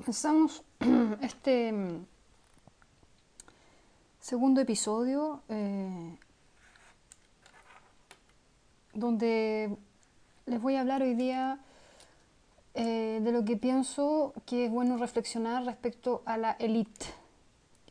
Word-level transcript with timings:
comenzamos 0.00 0.62
este 1.20 1.72
mm, 1.72 2.06
segundo 4.18 4.62
episodio 4.62 5.42
eh, 5.50 6.16
donde 8.94 9.76
les 10.46 10.62
voy 10.62 10.76
a 10.76 10.80
hablar 10.80 11.02
hoy 11.02 11.14
día 11.14 11.60
eh, 12.72 13.20
de 13.22 13.30
lo 13.30 13.44
que 13.44 13.58
pienso 13.58 14.32
que 14.46 14.64
es 14.64 14.70
bueno 14.70 14.96
reflexionar 14.96 15.66
respecto 15.66 16.22
a 16.24 16.38
la 16.38 16.52
élite 16.52 17.06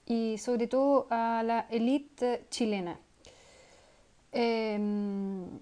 y 0.07 0.39
sobre 0.39 0.65
todo 0.65 1.05
a 1.11 1.43
la 1.43 1.67
élite 1.69 2.47
chilena. 2.49 2.97
Em, 4.31 5.59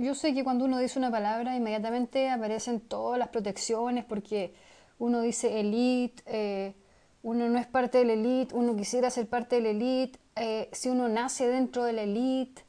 yo 0.00 0.14
sé 0.14 0.34
que 0.34 0.44
cuando 0.44 0.64
uno 0.64 0.78
dice 0.78 0.98
una 0.98 1.10
palabra 1.10 1.56
inmediatamente 1.56 2.28
aparecen 2.28 2.80
todas 2.80 3.18
las 3.18 3.28
protecciones 3.28 4.04
porque 4.04 4.54
uno 4.98 5.20
dice 5.20 5.60
elite, 5.60 6.22
eh, 6.26 6.74
uno 7.22 7.48
no 7.48 7.58
es 7.58 7.66
parte 7.66 7.98
de 7.98 8.04
la 8.04 8.12
elite, 8.14 8.54
uno 8.54 8.76
quisiera 8.76 9.10
ser 9.10 9.28
parte 9.28 9.56
de 9.56 9.62
la 9.62 9.68
elite, 9.70 10.18
eh, 10.36 10.68
si 10.72 10.88
uno 10.88 11.08
nace 11.08 11.48
dentro 11.48 11.84
de 11.84 11.92
la 11.92 12.02
elite, 12.02 12.62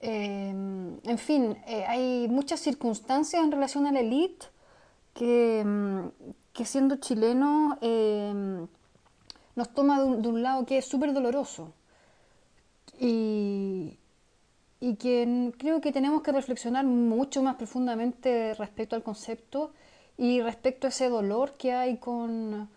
eh, 0.00 0.48
en 0.50 1.18
fin, 1.18 1.56
hay 1.86 2.26
muchas 2.28 2.60
circunstancias 2.60 3.42
en 3.42 3.52
relación 3.52 3.86
a 3.86 3.92
la 3.92 4.00
elite 4.00 4.46
que, 5.14 5.62
mm, 5.64 6.08
que 6.52 6.64
siendo 6.64 6.96
chileno 6.96 7.78
nos 9.54 9.74
toma 9.74 10.00
de 10.00 10.04
un, 10.04 10.22
de 10.22 10.28
un 10.28 10.42
lado 10.42 10.66
que 10.66 10.78
es 10.78 10.86
súper 10.86 11.12
doloroso. 11.12 11.72
Y, 12.98 13.98
y 14.82 14.96
que 14.96 15.52
creo 15.58 15.80
que 15.80 15.92
tenemos 15.92 16.22
que 16.22 16.32
reflexionar 16.32 16.84
mucho 16.84 17.40
más 17.40 17.54
profundamente 17.54 18.52
respecto 18.54 18.96
al 18.96 19.04
concepto 19.04 19.72
y 20.18 20.40
respecto 20.40 20.88
a 20.88 20.90
ese 20.90 21.08
dolor 21.08 21.52
que 21.56 21.72
hay 21.72 21.98
con, 21.98 22.68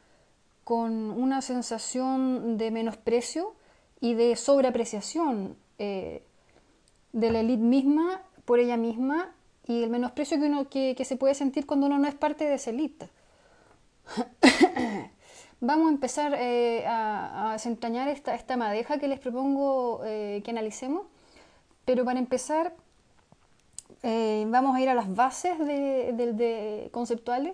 con 0.63 0.93
una 0.93 1.41
sensación 1.41 2.59
de 2.59 2.69
menosprecio 2.69 3.55
y 4.01 4.13
de 4.13 4.35
sobreapreciación 4.35 5.57
eh, 5.79 6.21
de 7.11 7.31
la 7.31 7.39
élite 7.39 7.63
misma 7.63 8.21
por 8.45 8.59
ella 8.59 8.77
misma 8.77 9.33
y 9.65 9.81
el 9.81 9.89
menosprecio 9.89 10.37
que, 10.39 10.45
uno, 10.45 10.69
que, 10.69 11.03
se 11.03 11.15
puede 11.15 11.33
sentir 11.33 11.65
cuando 11.65 11.87
uno 11.87 11.97
no 11.97 12.07
es 12.07 12.13
parte 12.13 12.45
de 12.45 12.53
esa 12.53 12.69
élite. 12.69 13.09
Vamos 15.59 15.87
a 15.87 15.89
empezar 15.89 16.35
eh, 16.37 16.85
a, 16.85 17.49
desentrañar 17.53 18.09
esta, 18.09 18.35
esta 18.35 18.57
madeja 18.57 18.99
que 18.99 19.07
les 19.07 19.19
propongo 19.19 20.01
eh, 20.05 20.43
que 20.45 20.51
analicemos 20.51 21.07
pero 21.85 22.03
para 22.03 22.19
empezar, 22.19 22.73
eh, 24.01 24.45
vamos 24.47 24.75
a 24.75 24.81
ir 24.81 24.89
a 24.89 24.95
las 24.95 25.13
bases 25.13 25.53
conceptuales 26.91 27.53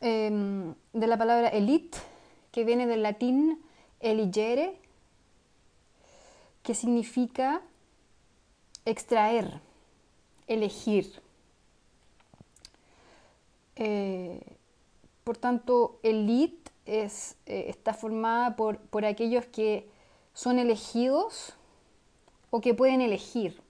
em, 0.00 0.74
de 0.92 1.06
la 1.06 1.16
palabra 1.16 1.48
elite, 1.48 1.98
que 2.50 2.64
viene 2.64 2.86
del 2.86 3.02
latín 3.02 3.62
eligere, 4.00 4.76
que 6.62 6.74
significa 6.74 7.62
extraer, 8.84 9.60
elegir. 10.48 11.22
Eh, 13.76 14.40
por 15.22 15.36
tanto, 15.36 16.00
elite 16.02 16.70
es, 16.86 17.36
eh, 17.46 17.66
está 17.68 17.94
formada 17.94 18.56
por, 18.56 18.78
por 18.78 19.04
aquellos 19.04 19.44
que 19.46 19.88
son 20.34 20.58
elegidos 20.58 21.54
o 22.50 22.60
que 22.60 22.74
pueden 22.74 23.00
elegir. 23.00 23.60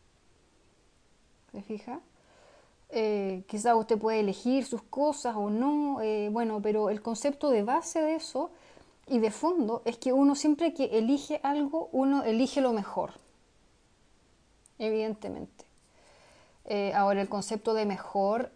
¿Se 1.52 1.62
fija? 1.62 2.00
Eh, 2.90 3.42
quizás 3.46 3.74
usted 3.76 3.98
puede 3.98 4.20
elegir 4.20 4.64
sus 4.64 4.82
cosas 4.82 5.36
o 5.36 5.50
no, 5.50 6.00
eh, 6.00 6.30
bueno, 6.32 6.60
pero 6.62 6.88
el 6.88 7.02
concepto 7.02 7.50
de 7.50 7.62
base 7.62 8.00
de 8.00 8.14
eso 8.14 8.50
y 9.06 9.18
de 9.18 9.30
fondo 9.30 9.82
es 9.84 9.98
que 9.98 10.12
uno 10.12 10.34
siempre 10.34 10.72
que 10.72 10.98
elige 10.98 11.40
algo, 11.42 11.90
uno 11.92 12.22
elige 12.22 12.62
lo 12.62 12.72
mejor, 12.72 13.12
evidentemente. 14.78 15.66
Eh, 16.64 16.92
ahora 16.94 17.20
el 17.20 17.28
concepto 17.28 17.74
de 17.74 17.86
mejor 17.86 18.52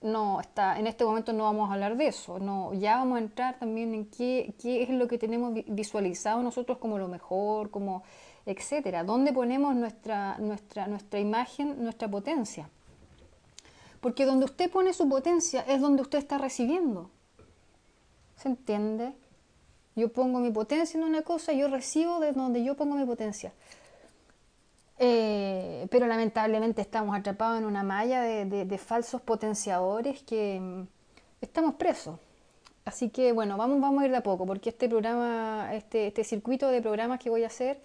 no 0.00 0.40
está, 0.40 0.78
en 0.78 0.86
este 0.86 1.04
momento 1.06 1.32
no 1.32 1.44
vamos 1.44 1.70
a 1.70 1.74
hablar 1.74 1.96
de 1.96 2.08
eso, 2.08 2.38
no, 2.38 2.74
ya 2.74 2.98
vamos 2.98 3.16
a 3.16 3.20
entrar 3.20 3.58
también 3.58 3.94
en 3.94 4.04
qué, 4.10 4.54
qué 4.60 4.82
es 4.82 4.90
lo 4.90 5.08
que 5.08 5.16
tenemos 5.16 5.54
visualizado 5.66 6.42
nosotros 6.42 6.76
como 6.76 6.98
lo 6.98 7.08
mejor, 7.08 7.70
como 7.70 8.02
etcétera. 8.46 9.04
¿Dónde 9.04 9.32
ponemos 9.32 9.74
nuestra, 9.74 10.36
nuestra, 10.38 10.86
nuestra 10.86 11.18
imagen, 11.18 11.82
nuestra 11.82 12.08
potencia? 12.08 12.68
Porque 14.00 14.26
donde 14.26 14.44
usted 14.44 14.70
pone 14.70 14.92
su 14.92 15.08
potencia 15.08 15.62
es 15.62 15.80
donde 15.80 16.02
usted 16.02 16.18
está 16.18 16.38
recibiendo. 16.38 17.10
¿Se 18.36 18.48
entiende? 18.48 19.14
Yo 19.96 20.12
pongo 20.12 20.40
mi 20.40 20.50
potencia 20.50 20.98
en 20.98 21.04
una 21.04 21.22
cosa, 21.22 21.52
yo 21.52 21.68
recibo 21.68 22.20
de 22.20 22.32
donde 22.32 22.62
yo 22.62 22.76
pongo 22.76 22.96
mi 22.96 23.06
potencia. 23.06 23.52
Eh, 24.98 25.86
pero 25.90 26.06
lamentablemente 26.06 26.80
estamos 26.82 27.16
atrapados 27.16 27.58
en 27.58 27.64
una 27.64 27.82
malla 27.82 28.22
de, 28.22 28.78
falsos 28.78 29.20
potenciadores 29.22 30.22
que 30.22 30.60
mm, 30.60 30.82
estamos 31.40 31.74
presos. 31.74 32.18
Así 32.84 33.08
que 33.08 33.32
bueno, 33.32 33.56
vamos, 33.56 33.80
vamos 33.80 34.02
a 34.02 34.06
ir 34.06 34.10
de 34.10 34.18
a 34.18 34.22
poco, 34.22 34.44
porque 34.46 34.68
este 34.70 34.88
programa, 34.88 35.70
este, 35.72 36.08
este 36.08 36.24
circuito 36.24 36.68
de 36.68 36.82
programas 36.82 37.18
que 37.18 37.30
voy 37.30 37.44
a 37.44 37.46
hacer 37.46 37.80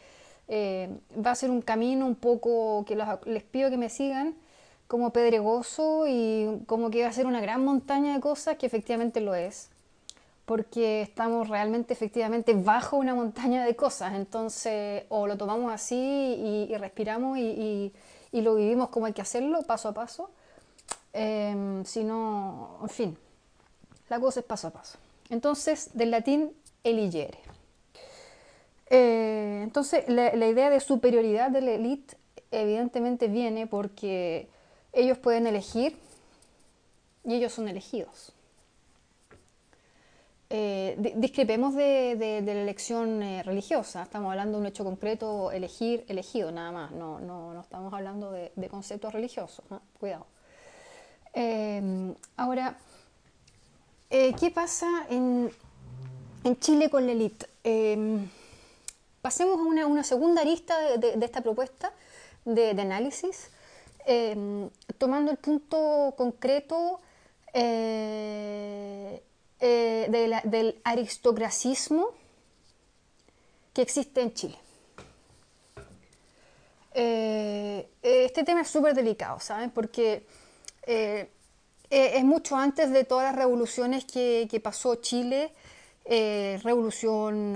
eh, 0.49 0.89
va 1.25 1.31
a 1.31 1.35
ser 1.35 1.51
un 1.51 1.61
camino 1.61 2.05
un 2.05 2.15
poco 2.15 2.83
que 2.85 2.97
les 3.25 3.43
pido 3.43 3.69
que 3.69 3.77
me 3.77 3.89
sigan 3.89 4.35
como 4.87 5.11
pedregoso 5.11 6.05
y 6.07 6.63
como 6.65 6.89
que 6.89 7.03
va 7.03 7.09
a 7.09 7.13
ser 7.13 7.27
una 7.27 7.39
gran 7.39 7.63
montaña 7.63 8.15
de 8.15 8.19
cosas 8.19 8.57
que 8.57 8.65
efectivamente 8.65 9.21
lo 9.21 9.35
es 9.35 9.69
porque 10.49 11.03
estamos 11.03 11.47
realmente 11.47 11.93
efectivamente 11.93 12.55
bajo 12.55 12.97
una 12.97 13.13
montaña 13.13 13.63
de 13.63 13.75
cosas. 13.75 14.15
Entonces 14.15 15.03
o 15.09 15.27
lo 15.27 15.37
tomamos 15.37 15.71
así 15.71 15.95
y, 15.95 16.75
respiramos 16.75 17.37
y, 17.37 17.93
lo 18.31 18.55
vivimos 18.55 18.89
como 18.89 19.05
hay 19.05 19.13
que 19.13 19.21
hacerlo 19.21 19.61
paso 19.61 19.89
a 19.89 19.93
paso. 19.93 20.31
Eh, 21.13 21.83
si 21.85 21.99
en 21.99 22.89
fin 22.89 23.15
la 24.09 24.19
cosa 24.19 24.39
es 24.39 24.45
paso 24.47 24.69
a 24.69 24.71
paso. 24.71 24.97
Entonces 25.29 25.91
del 25.93 26.09
latín 26.09 26.51
eligere 26.83 27.37
eh, 28.89 29.28
entonces, 29.63 30.05
la, 30.07 30.47
idea 30.47 30.69
de 30.69 30.79
superioridad 30.79 31.51
de 31.51 31.61
la 31.61 31.71
élite 31.71 32.17
evidentemente 32.51 33.27
viene 33.27 33.67
porque 33.67 34.47
ellos 34.93 35.17
pueden 35.17 35.47
elegir 35.47 35.97
y 37.23 37.35
ellos 37.35 37.53
son 37.53 37.67
elegidos. 37.67 38.33
Eh, 40.51 41.13
discrepemos 41.17 41.75
de, 41.75 42.41
la 42.43 42.51
elección 42.53 43.21
eh, 43.21 43.43
religiosa, 43.43 44.01
estamos 44.01 44.31
hablando 44.31 44.57
de 44.57 44.61
un 44.61 44.67
hecho 44.67 44.83
concreto, 44.83 45.51
elegir, 45.51 46.05
elegido, 46.07 46.51
nada 46.51 46.71
más, 46.71 46.91
no, 46.91 47.19
no, 47.19 47.61
estamos 47.61 47.93
hablando 47.93 48.31
de, 48.31 48.51
conceptos 48.69 49.13
religiosos, 49.13 49.63
cuidado. 49.99 50.25
ahora, 52.35 52.77
¿qué 54.09 54.51
pasa 54.51 54.87
en, 55.11 55.51
en, 56.43 56.59
Chile 56.59 56.89
con 56.89 57.05
la 57.05 57.11
élite? 57.11 57.45
Pasemos 59.21 59.59
a 59.59 59.85
una, 59.85 60.03
segunda 60.03 60.41
arista 60.41 60.97
de, 60.97 61.25
esta 61.25 61.41
propuesta 61.41 61.91
de, 62.45 62.69
análisis, 62.69 63.49
em, 64.05 64.69
tomando 64.97 65.31
el 65.31 65.37
punto 65.37 66.13
concreto 66.17 67.01
eh, 67.53 69.21
eh, 69.59 70.41
del 70.45 70.81
aristocracismo 70.85 72.07
que 73.73 73.81
existe 73.81 74.21
en 74.21 74.33
Chile. 74.33 74.57
Eh, 76.93 77.89
este 78.01 78.43
tema 78.43 78.61
es 78.61 78.69
súper 78.69 78.93
delicado, 78.93 79.39
¿saben? 79.41 79.69
Porque 79.71 80.25
es 80.85 82.23
mucho 82.23 82.55
antes 82.55 82.91
de 82.91 83.03
todas 83.03 83.25
las 83.25 83.35
revoluciones 83.35 84.05
que, 84.05 84.47
que 84.49 84.59
pasó 84.59 84.95
Chile, 84.95 85.51
revolución 86.63 87.55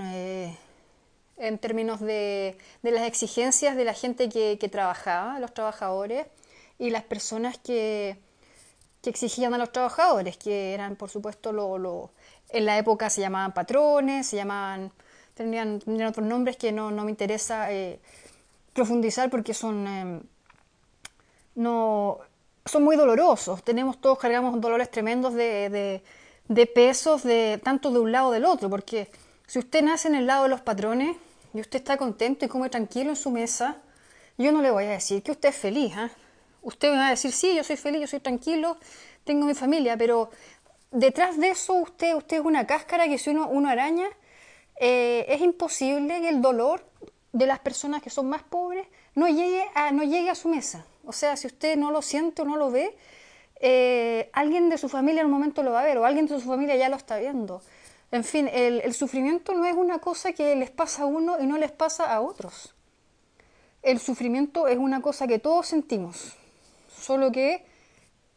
en 1.36 1.58
términos 1.58 2.00
de, 2.00 2.56
las 2.82 3.06
exigencias 3.06 3.76
de 3.76 3.84
la 3.84 3.94
gente 3.94 4.28
que, 4.28 4.68
trabajaba, 4.70 5.38
los 5.40 5.52
trabajadores, 5.52 6.26
y 6.78 6.90
las 6.90 7.04
personas 7.04 7.58
que, 7.58 8.18
exigían 9.04 9.52
a 9.52 9.58
los 9.58 9.70
trabajadores, 9.70 10.38
que 10.38 10.72
eran, 10.72 10.96
por 10.96 11.10
supuesto, 11.10 11.52
lo, 11.52 12.10
en 12.48 12.64
la 12.64 12.78
época 12.78 13.10
se 13.10 13.20
llamaban 13.20 13.52
patrones, 13.52 14.26
se 14.26 14.36
llamaban, 14.36 14.92
tenían, 15.34 15.82
otros 16.08 16.26
nombres 16.26 16.56
que 16.56 16.72
no, 16.72 16.90
me 16.90 17.10
interesa 17.10 17.70
eh, 17.70 18.00
profundizar 18.72 19.28
porque 19.28 19.52
son, 19.52 19.86
em, 19.86 20.22
no, 21.54 22.18
son 22.64 22.82
muy 22.82 22.96
dolorosos. 22.96 23.62
Tenemos 23.62 24.00
todos, 24.00 24.18
cargamos 24.18 24.58
dolores 24.60 24.90
tremendos 24.90 25.34
de, 25.34 26.02
de 26.48 26.66
pesos, 26.66 27.22
de, 27.22 27.60
tanto 27.62 27.90
de 27.90 27.98
un 27.98 28.12
lado 28.12 28.30
del 28.30 28.44
otro, 28.44 28.68
porque 28.68 29.10
si 29.46 29.58
usted 29.58 29.82
nace 29.82 30.08
en 30.08 30.14
el 30.14 30.26
lado 30.26 30.44
de 30.44 30.48
los 30.48 30.60
patrones 30.60 31.16
y 31.52 31.60
usted 31.60 31.78
está 31.78 31.96
contento 31.96 32.44
y 32.44 32.48
come 32.48 32.70
tranquilo 32.70 33.10
en 33.10 33.16
su 33.16 33.30
mesa, 33.30 33.78
yo 34.38 34.52
no 34.52 34.62
le 34.62 34.70
voy 34.70 34.84
a 34.84 34.90
decir 34.90 35.22
que 35.22 35.32
usted 35.32 35.50
es 35.50 35.56
feliz. 35.56 35.94
¿eh? 35.96 36.10
Usted 36.62 36.90
me 36.90 36.96
va 36.96 37.08
a 37.08 37.10
decir, 37.10 37.32
sí, 37.32 37.54
yo 37.54 37.62
soy 37.62 37.76
feliz, 37.76 38.00
yo 38.00 38.06
soy 38.06 38.20
tranquilo, 38.20 38.78
tengo 39.24 39.46
mi 39.46 39.54
familia, 39.54 39.96
pero 39.96 40.30
detrás 40.90 41.38
de 41.38 41.50
eso 41.50 41.74
usted, 41.74 42.14
usted 42.14 42.38
es 42.38 42.44
una 42.44 42.66
cáscara 42.66 43.06
que 43.06 43.18
si 43.18 43.30
uno, 43.30 43.68
araña, 43.68 44.08
eh, 44.80 45.26
es 45.28 45.40
imposible 45.40 46.20
que 46.20 46.28
el 46.28 46.40
dolor 46.40 46.84
de 47.32 47.46
las 47.46 47.58
personas 47.58 48.02
que 48.02 48.10
son 48.10 48.28
más 48.28 48.42
pobres 48.42 48.86
no 49.14 49.28
llegue 49.28 49.64
a, 49.74 49.92
no 49.92 50.04
llegue 50.04 50.30
a 50.30 50.34
su 50.34 50.48
mesa. 50.48 50.86
O 51.04 51.12
sea, 51.12 51.36
si 51.36 51.46
usted 51.46 51.76
no 51.76 51.90
lo 51.90 52.00
siente 52.00 52.42
o 52.42 52.44
no 52.44 52.56
lo 52.56 52.70
ve, 52.70 52.96
eh, 53.60 54.30
alguien 54.32 54.68
de 54.68 54.78
su 54.78 54.88
familia 54.88 55.20
en 55.20 55.26
un 55.26 55.32
momento 55.32 55.62
lo 55.62 55.72
va 55.72 55.82
a 55.82 55.84
ver 55.84 55.98
o 55.98 56.04
alguien 56.04 56.26
de 56.26 56.40
su 56.40 56.46
familia 56.46 56.76
ya 56.76 56.88
lo 56.88 56.96
está 56.96 57.18
viendo. 57.18 57.62
En 58.14 58.22
fin, 58.22 58.48
el, 58.52 58.94
sufrimiento 58.94 59.54
no 59.54 59.64
es 59.64 59.74
una 59.74 59.98
cosa 59.98 60.32
que 60.32 60.54
les 60.54 60.70
pasa 60.70 61.02
a 61.02 61.06
uno 61.06 61.36
y 61.40 61.48
no 61.48 61.58
les 61.58 61.72
pasa 61.72 62.14
a 62.14 62.20
otros. 62.20 62.72
El 63.82 63.98
sufrimiento 63.98 64.68
es 64.68 64.78
una 64.78 65.02
cosa 65.02 65.26
que 65.26 65.40
todos 65.40 65.66
sentimos, 65.66 66.36
solo 66.96 67.32
que 67.32 67.64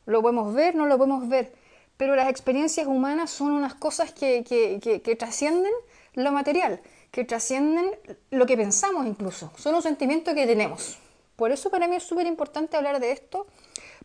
lo 0.07 0.24
podemos 0.24 0.51
ver, 0.56 0.74
no 0.74 0.88
lo 0.88 0.97
podemos 0.97 1.29
ver. 1.29 1.53
Pero 1.95 2.15
las 2.15 2.27
experiencias 2.27 2.88
humanas 2.88 3.29
son 3.29 3.51
unas 3.51 3.75
cosas 3.75 4.12
que, 4.13 4.44
que 4.44 5.15
trascienden 5.15 5.74
lo 6.13 6.31
material, 6.31 6.81
que 7.12 7.23
trascienden 7.23 7.91
lo 8.31 8.47
que 8.47 8.57
pensamos 8.57 9.06
incluso. 9.06 9.53
Son 9.57 9.75
un 9.75 9.83
sentimiento 9.83 10.33
que 10.33 10.47
tenemos. 10.47 10.97
Por 11.35 11.51
eso 11.51 11.69
para 11.69 11.88
mí 11.88 11.97
es 11.97 12.03
súper 12.03 12.25
importante 12.25 12.77
hablar 12.77 13.00
de 13.00 13.12
esto, 13.12 13.45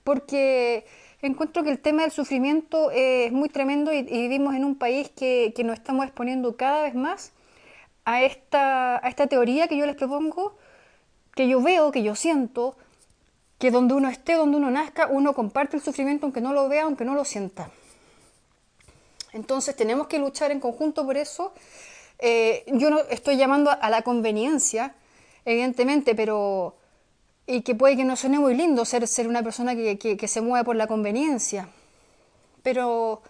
porque 0.04 0.84
encuentro 1.28 1.62
que 1.62 1.70
el 1.70 1.78
tema 1.78 2.02
del 2.02 2.10
sufrimiento 2.10 2.90
es 2.90 3.32
muy 3.32 3.48
tremendo 3.48 3.92
y, 3.92 4.02
vivimos 4.02 4.54
en 4.54 4.64
un 4.64 4.74
país 4.74 5.08
que, 5.08 5.54
nos 5.64 5.74
estamos 5.78 6.04
exponiendo 6.04 6.56
cada 6.56 6.82
vez 6.82 6.94
más 6.94 7.32
a 8.04 8.22
esta, 8.22 9.04
a 9.04 9.08
esta 9.08 9.28
teoría 9.28 9.69
que 9.69 9.76
yo 9.76 9.86
les 9.86 9.94
propongo, 9.96 10.56
que 11.34 11.48
yo 11.48 11.62
veo, 11.62 11.92
que 11.92 12.02
yo 12.02 12.16
siento, 12.16 12.76
que 13.58 13.70
donde 13.70 13.94
uno 13.94 14.08
esté, 14.08 14.34
donde 14.34 14.56
uno 14.56 14.70
nazca, 14.72 15.06
uno 15.06 15.34
comparte 15.34 15.76
el 15.76 15.82
sufrimiento 15.82 16.26
aunque 16.26 16.40
no 16.40 16.52
lo 16.52 16.69
vea, 16.69 16.82
aunque 16.82 17.04
no 17.04 17.14
lo 17.14 17.25
sienta. 17.25 17.70
Entonces 19.32 19.76
tenemos 19.76 20.08
que 20.08 20.18
luchar 20.18 20.50
en 20.50 20.58
conjunto 20.58 21.06
por 21.06 21.16
eso. 21.16 21.54
Eh, 22.18 22.64
yo 22.66 22.90
no 22.90 22.98
estoy 23.10 23.36
llamando 23.36 23.70
a 23.70 23.88
la 23.88 24.02
conveniencia, 24.02 24.94
evidentemente, 25.44 26.14
pero 26.16 26.76
y 27.46 27.62
que 27.62 27.74
puede 27.74 27.96
que 27.96 28.04
no 28.04 28.16
suene 28.16 28.38
muy 28.38 28.54
lindo 28.54 28.84
ser, 28.84 29.06
ser 29.08 29.28
una 29.28 29.42
persona 29.42 29.74
que, 29.74 30.28
se 30.28 30.40
mueve 30.40 30.64
por 30.64 30.76
la 30.76 30.86
conveniencia. 30.86 31.68
Pero, 32.62 33.22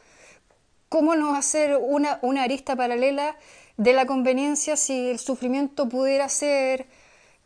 ¿cómo 0.88 1.14
no 1.14 1.34
hacer 1.34 1.78
una, 1.80 2.18
una 2.22 2.42
arista 2.42 2.76
paralela 2.76 3.36
de 3.76 3.92
la 3.92 4.06
conveniencia 4.06 4.76
si 4.76 5.08
el 5.08 5.18
sufrimiento 5.18 5.88
pudiera 5.88 6.28
ser 6.28 6.86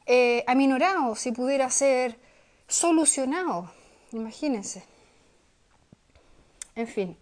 eh, 0.07 0.45
aminorado, 0.47 1.15
si 1.15 1.33
pudiera 1.33 1.71
ser 1.71 2.19
solucionado? 2.67 3.71
Imagínense. 4.13 4.85
En 6.75 6.89
fin. 6.89 7.17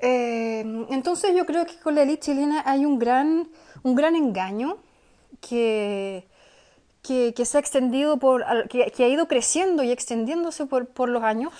Eh, 0.00 0.60
entonces 0.90 1.34
yo 1.34 1.46
creo 1.46 1.66
que 1.66 1.78
con 1.80 1.94
la 1.94 2.02
élite 2.02 2.26
chilena 2.26 2.62
hay 2.66 2.84
un 2.84 2.98
gran, 2.98 3.48
un 3.82 3.94
gran 3.94 4.14
engaño 4.14 4.78
que, 5.40 6.26
que, 7.02 7.32
se 7.44 7.56
ha 7.56 7.60
extendido 7.60 8.18
por, 8.18 8.44
que, 8.68 9.04
ha 9.04 9.08
ido 9.08 9.28
creciendo 9.28 9.82
y 9.82 9.90
extendiéndose 9.90 10.66
por, 10.66 11.08
los 11.08 11.22
años 11.22 11.52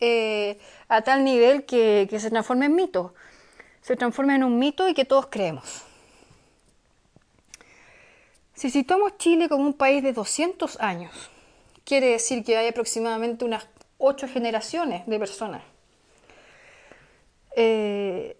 eh, 0.00 0.58
a 0.88 1.02
tal 1.02 1.24
nivel 1.24 1.64
que, 1.64 2.08
se 2.18 2.30
transforma 2.30 2.66
en 2.66 2.74
mito, 2.74 3.14
se 3.82 3.96
transforma 3.96 4.34
en 4.34 4.44
un 4.44 4.58
mito 4.58 4.88
y 4.88 4.94
que 4.94 5.04
todos 5.04 5.26
creemos. 5.26 5.82
Si 8.54 8.70
situamos 8.70 9.18
Chile 9.18 9.48
como 9.48 9.64
un 9.64 9.74
país 9.74 10.02
de 10.02 10.12
200 10.12 10.80
años, 10.80 11.12
quiere 11.84 12.08
decir 12.08 12.42
que 12.42 12.56
hay 12.56 12.68
aproximadamente 12.68 13.44
unas 13.44 13.66
8 13.98 14.28
generaciones 14.28 15.06
de 15.06 15.18
personas. 15.18 15.62
Eh, 17.54 18.36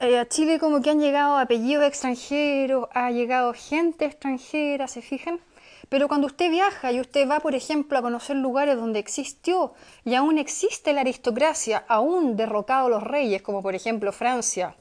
eh, 0.00 0.18
a 0.18 0.28
Chile 0.28 0.58
como 0.58 0.80
que 0.80 0.90
han 0.90 1.00
llegado 1.00 1.36
apellidos 1.36 1.84
extranjeros, 1.84 2.88
ha 2.92 3.10
llegado 3.10 3.52
gente 3.54 4.04
extranjera, 4.04 4.86
¿se 4.88 5.02
fijan? 5.02 5.40
Pero 5.88 6.06
cuando 6.06 6.26
usted 6.26 6.50
viaja 6.50 6.92
y 6.92 7.00
usted 7.00 7.28
va, 7.28 7.40
por 7.40 7.54
ejemplo, 7.54 7.98
a 7.98 8.02
conocer 8.02 8.36
lugares 8.36 8.76
donde 8.76 8.98
existió 8.98 9.72
y 10.04 10.14
aún 10.14 10.38
existe 10.38 10.92
la 10.92 11.00
aristocracia, 11.00 11.84
aún 11.88 12.36
derrocado 12.36 12.88
los 12.88 13.02
reyes, 13.02 13.42
como 13.42 13.62
por 13.62 13.74
ejemplo 13.74 14.12
Francia, 14.12 14.76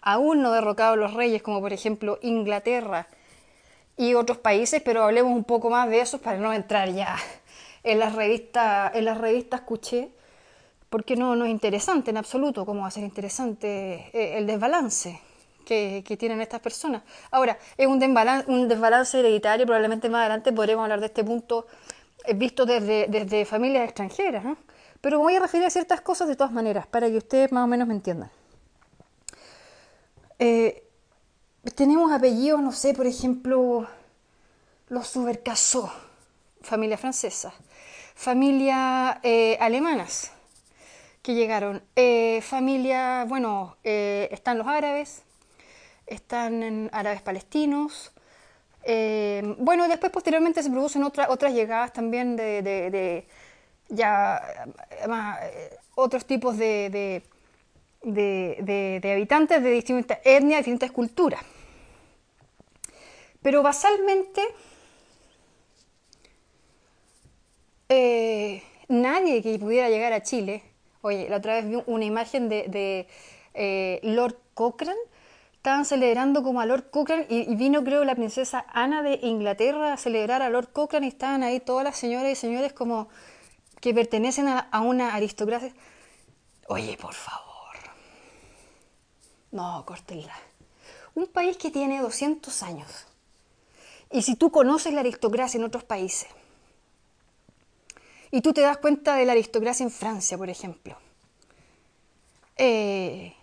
aún 0.00 0.40
no 0.42 0.52
derrocado 0.52 0.96
los 0.96 1.14
reyes, 1.14 1.42
como 1.42 1.60
por 1.60 1.72
ejemplo 1.72 2.18
Inglaterra 2.22 3.08
y 3.96 4.14
otros 4.14 4.38
países, 4.38 4.82
pero 4.82 5.04
hablemos 5.04 5.32
un 5.32 5.44
poco 5.44 5.68
más 5.68 5.88
de 5.88 6.00
eso 6.00 6.18
para 6.18 6.38
no 6.38 6.52
entrar 6.52 6.90
ya 6.92 7.16
en 7.82 7.98
las 7.98 8.14
revistas, 8.14 8.94
en 8.94 9.04
las 9.04 9.18
revistas 9.18 9.60
escuché 9.60 10.10
porque 10.92 11.16
no, 11.16 11.34
no 11.34 11.46
es 11.46 11.50
interesante 11.50 12.10
en 12.10 12.18
absoluto, 12.18 12.66
cómo 12.66 12.82
va 12.82 12.88
a 12.88 12.90
ser 12.90 13.02
interesante 13.02 14.10
eh, 14.12 14.36
el 14.36 14.46
desbalance 14.46 15.18
que, 15.64 16.04
tienen 16.18 16.42
estas 16.42 16.60
personas. 16.60 17.02
Ahora, 17.30 17.58
es 17.78 17.86
un 17.86 17.98
desbalance, 17.98 19.18
hereditario, 19.18 19.64
probablemente 19.64 20.10
más 20.10 20.20
adelante 20.20 20.52
podremos 20.52 20.82
hablar 20.82 21.00
de 21.00 21.06
este 21.06 21.24
punto 21.24 21.66
eh, 22.26 22.34
visto 22.34 22.66
desde, 22.66 23.46
familias 23.46 23.84
extranjeras, 23.84 24.44
pero 25.00 25.18
voy 25.18 25.34
a 25.34 25.40
referir 25.40 25.66
a 25.66 25.70
ciertas 25.70 26.02
cosas 26.02 26.28
de 26.28 26.36
todas 26.36 26.52
maneras, 26.52 26.86
para 26.86 27.08
que 27.08 27.16
ustedes 27.16 27.50
más 27.52 27.64
o 27.64 27.68
menos 27.68 27.88
me 27.88 27.94
entiendan. 27.94 28.30
Eh, 30.38 30.84
tenemos 31.74 32.12
apellidos, 32.12 32.60
no 32.60 32.72
sé, 32.72 32.92
por 32.92 33.06
ejemplo, 33.06 33.88
los 34.90 35.06
Subercassot, 35.06 35.90
familia 36.60 36.98
francesa, 36.98 37.54
familia 38.14 39.22
alemanas, 39.58 40.32
que 41.22 41.34
llegaron. 41.34 41.82
Eh, 41.96 42.40
familia, 42.42 43.24
bueno, 43.28 43.76
eh, 43.84 44.28
están 44.32 44.58
los 44.58 44.66
árabes, 44.66 45.22
están 46.06 46.90
árabes 46.92 47.22
palestinos. 47.22 48.12
Eh, 48.84 49.54
bueno, 49.58 49.86
después 49.88 50.10
posteriormente 50.10 50.62
se 50.62 50.70
producen 50.70 51.04
otras 51.04 51.52
llegadas 51.52 51.92
también 51.92 52.34
de, 52.36 53.26
ya 53.88 54.66
otros 55.94 56.26
tipos 56.26 56.58
de, 56.58 57.22
de, 58.02 59.12
habitantes 59.12 59.62
de 59.62 59.70
distintas 59.70 60.18
etnias, 60.24 60.58
distintas 60.60 60.90
culturas. 60.90 61.40
Pero 63.40 63.62
basalmente 63.62 64.42
nadie 68.88 69.42
que 69.42 69.58
pudiera 69.58 69.90
llegar 69.90 70.12
a 70.14 70.22
Chile 70.22 70.71
Oye, 71.02 71.28
la 71.28 71.38
otra 71.38 71.56
vez 71.56 71.68
vi 71.68 71.82
una 71.86 72.04
imagen 72.04 72.48
de, 72.48 73.08
eh, 73.54 74.00
Lord 74.02 74.38
Cochrane. 74.54 74.98
Estaban 75.54 75.84
celebrando 75.84 76.42
como 76.42 76.60
a 76.60 76.66
Lord 76.66 76.90
Cochrane 76.90 77.26
y, 77.28 77.54
vino, 77.56 77.84
creo, 77.84 78.04
la 78.04 78.14
princesa 78.14 78.64
Ana 78.68 79.02
de 79.02 79.18
Inglaterra 79.22 79.92
a 79.92 79.96
celebrar 79.96 80.42
a 80.42 80.48
Lord 80.48 80.72
Cochrane 80.72 81.06
y 81.06 81.08
estaban 81.08 81.42
ahí 81.42 81.60
todas 81.60 81.84
las 81.84 81.96
señoras 81.96 82.30
y 82.30 82.36
señores 82.36 82.72
como 82.72 83.08
que 83.80 83.92
pertenecen 83.92 84.48
a, 84.48 84.80
una 84.80 85.14
aristocracia. 85.14 85.72
Oye, 86.68 86.96
por 86.96 87.14
favor. 87.14 87.76
No, 89.50 89.84
córtenla. 89.84 90.34
Un 91.14 91.26
país 91.26 91.56
que 91.56 91.70
tiene 91.70 92.00
200 92.00 92.62
años. 92.62 93.06
Y 94.10 94.22
si 94.22 94.36
tú 94.36 94.50
conoces 94.50 94.94
la 94.94 95.00
aristocracia 95.00 95.58
en 95.58 95.64
otros 95.64 95.82
países, 95.82 96.28
y 98.32 98.40
tú 98.40 98.52
te 98.54 98.62
das 98.62 98.78
cuenta 98.78 99.14
de 99.14 99.26
la 99.26 99.32
aristocracia 99.32 99.84
en 99.84 99.90
Francia, 99.90 100.38
por 100.38 100.48
ejemplo. 100.48 100.96
Eh, 102.56 103.34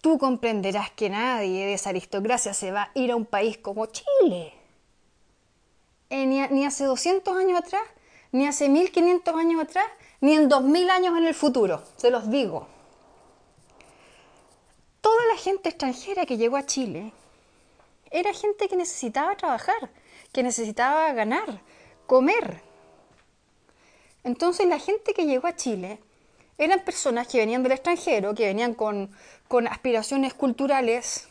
tú 0.00 0.16
comprenderás 0.16 0.92
que 0.92 1.10
nadie 1.10 1.66
de 1.66 1.74
esa 1.74 1.90
aristocracia 1.90 2.54
se 2.54 2.70
va 2.70 2.84
a 2.84 2.90
ir 2.94 3.10
a 3.10 3.16
un 3.16 3.26
país 3.26 3.58
como 3.58 3.86
Chile. 3.86 4.54
Eh, 6.08 6.24
ni, 6.24 6.64
hace 6.64 6.84
200 6.84 7.36
años 7.36 7.58
atrás, 7.58 7.82
ni 8.30 8.46
hace 8.46 8.68
1500 8.68 9.34
años 9.34 9.60
atrás, 9.60 9.86
ni 10.20 10.34
en 10.34 10.48
2000 10.48 10.88
años 10.88 11.18
en 11.18 11.26
el 11.26 11.34
futuro, 11.34 11.82
se 11.96 12.12
los 12.12 12.30
digo. 12.30 12.68
Toda 15.00 15.26
la 15.26 15.36
gente 15.36 15.68
extranjera 15.68 16.26
que 16.26 16.36
llegó 16.36 16.56
a 16.56 16.64
Chile 16.64 17.12
era 18.12 18.32
gente 18.32 18.68
que 18.68 18.76
necesitaba 18.76 19.36
trabajar, 19.36 19.90
que 20.32 20.44
necesitaba 20.44 21.12
ganar, 21.12 21.60
comer. 22.06 22.62
Entonces 24.26 24.66
la 24.66 24.80
gente 24.80 25.14
que 25.14 25.24
llegó 25.24 25.46
a 25.46 25.54
Chile 25.54 26.00
eran 26.58 26.80
personas 26.80 27.28
que 27.28 27.38
venían 27.38 27.62
del 27.62 27.70
extranjero, 27.70 28.34
que 28.34 28.46
venían 28.46 28.74
con, 28.74 29.08
aspiraciones 29.70 30.34
culturales 30.34 31.28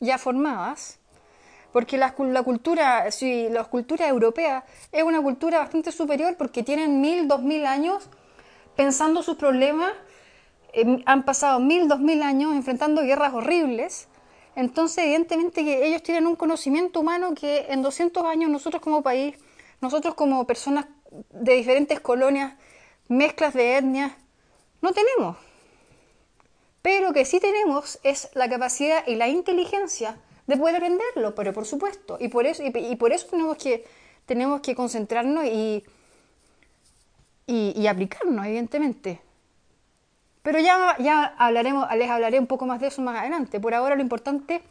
ya 0.00 0.18
formadas, 0.18 0.98
porque 1.72 1.96
la, 1.96 2.12
cultura, 2.12 3.08
si 3.12 3.48
la 3.50 3.62
cultura 3.62 4.08
europea 4.08 4.64
es 4.90 5.04
una 5.04 5.22
cultura 5.22 5.60
bastante 5.60 5.92
superior 5.92 6.36
porque 6.36 6.64
tienen 6.64 7.00
mil, 7.00 7.28
dos 7.28 7.42
mil 7.42 7.64
años 7.64 8.08
pensando 8.74 9.22
sus 9.22 9.36
problemas, 9.36 9.92
eh, 10.72 11.04
han 11.06 11.24
pasado 11.24 11.60
mil, 11.60 11.86
dos 11.86 12.00
mil 12.00 12.20
años 12.24 12.52
enfrentando 12.52 13.02
guerras 13.02 13.32
horribles, 13.32 14.08
entonces 14.56 15.04
evidentemente 15.04 15.86
ellos 15.86 16.02
tienen 16.02 16.26
un 16.26 16.34
conocimiento 16.34 16.98
humano 16.98 17.32
que 17.32 17.66
en 17.68 17.80
200 17.82 18.24
años 18.24 18.50
nosotros 18.50 18.82
como 18.82 19.02
país, 19.02 19.36
nosotros 19.80 20.16
como 20.16 20.44
personas 20.48 20.86
de 21.30 21.54
diferentes 21.54 22.00
colonias 22.00 22.54
mezclas 23.08 23.54
de 23.54 23.76
etnias, 23.76 24.12
no 24.80 24.92
tenemos. 24.92 25.36
Pero 26.82 27.12
que 27.12 27.24
sí 27.24 27.40
tenemos 27.40 27.98
es 28.02 28.30
la 28.34 28.48
capacidad 28.48 29.06
y 29.06 29.16
la 29.16 29.28
inteligencia 29.28 30.16
de 30.46 30.56
poder 30.56 30.76
aprenderlo, 30.76 31.34
pero 31.34 31.52
por 31.52 31.66
supuesto. 31.66 32.16
Y 32.20 32.28
por 32.28 32.46
eso, 32.46 32.62
y, 32.64 32.96
por 32.96 33.12
eso 33.12 33.26
tenemos 33.26 33.56
que, 33.56 33.84
tenemos 34.24 34.60
que 34.60 34.74
concentrarnos 34.74 35.44
y, 35.46 35.84
y, 37.46 37.86
aplicarnos, 37.86 38.46
evidentemente. 38.46 39.20
Pero 40.42 40.60
ya, 40.60 40.96
ya 41.00 41.34
hablaremos, 41.38 41.92
les 41.96 42.08
hablaré 42.08 42.38
un 42.38 42.46
poco 42.46 42.66
más 42.66 42.80
de 42.80 42.86
eso 42.86 43.02
más 43.02 43.18
adelante. 43.18 43.58
Por 43.58 43.74
ahora 43.74 43.96
lo 43.96 44.02
importante 44.02 44.62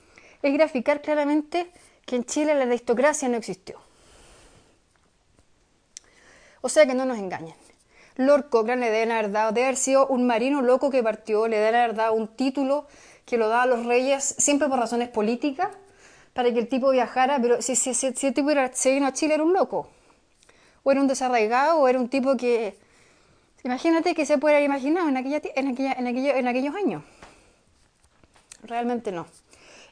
es 0.42 0.54
graficar 0.54 1.02
claramente 1.02 1.70
que 2.06 2.16
en 2.16 2.24
Chile 2.24 2.56
la 2.56 2.64
aristocracia 2.64 3.28
no 3.28 3.36
existió. 3.36 3.85
O 6.66 6.70
sea 6.70 6.88
que 6.88 6.96
no 6.96 7.06
nos 7.06 7.20
engañen. 7.20 7.54
Lord 8.16 8.50
Cochrane 8.50 8.88
le 8.88 8.92
deben 8.92 9.12
haber 9.12 9.32
dado, 9.32 9.52
debe 9.52 9.68
haber 9.68 9.78
sido 9.78 10.08
un 10.08 10.26
marino 10.26 10.64
loco 10.64 10.90
que 10.90 11.04
partió, 11.04 11.48
le 11.48 11.60
deben 11.60 11.76
haber 11.76 11.94
dado 11.94 12.14
un 12.16 12.28
título 12.28 12.88
que 13.24 13.38
lo 13.38 13.50
daba 13.50 13.62
a 13.62 13.66
los 13.68 13.86
reyes 13.86 14.34
siempre 14.40 14.68
por 14.68 14.80
razones 14.80 15.10
políticas, 15.10 15.70
para 16.34 16.52
que 16.52 16.58
el 16.58 16.68
tipo 16.68 16.90
viajara, 16.90 17.38
pero 17.40 17.62
si, 17.62 17.76
si, 17.76 17.94
si, 17.94 18.08
el 18.08 18.34
tipo 18.34 18.50
se 18.74 18.92
vino 18.92 19.06
a 19.06 19.14
Chile 19.14 19.36
era 19.36 19.44
un 19.44 19.54
loco, 19.54 19.92
o 20.82 20.92
era 20.92 21.00
un 21.02 21.08
desarraigado, 21.08 21.78
o 21.82 21.88
era 21.88 22.00
un 22.00 22.10
tipo 22.10 22.36
que... 22.36 22.76
Imagínate 23.64 24.16
que 24.16 24.26
se 24.26 24.40
puede 24.40 24.56
haber 24.56 24.66
imaginado 24.66 25.08
en, 25.08 25.18
en, 25.18 25.78
en 25.78 26.48
aquellos 26.48 26.76
años. 26.76 27.04
Realmente 28.64 29.12
no. 29.12 29.28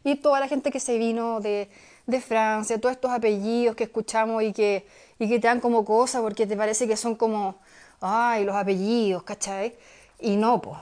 Y 0.04 0.16
toda 0.16 0.40
la 0.40 0.48
gente 0.48 0.72
que 0.72 0.80
se 0.80 0.98
vino 0.98 1.40
de, 1.40 1.70
de 2.08 2.20
Francia, 2.20 2.82
todos 2.82 2.96
estos 2.96 3.12
apellidos 3.12 3.76
que 3.76 3.84
escuchamos 3.84 4.42
y 4.42 4.54
que, 4.54 4.88
y 5.20 5.30
que 5.30 5.40
te 5.40 5.48
dan 5.48 5.60
como 5.60 5.86
cosas 5.86 6.22
porque 6.22 6.48
te 6.48 6.58
parece 6.58 6.88
que 6.88 6.98
son 6.98 7.16
como 7.16 7.58
ay, 8.04 8.44
los 8.44 8.56
apellidos, 8.56 9.24
¿cachai? 9.24 9.76
Y 10.20 10.36
no, 10.38 10.62
pues. 10.62 10.78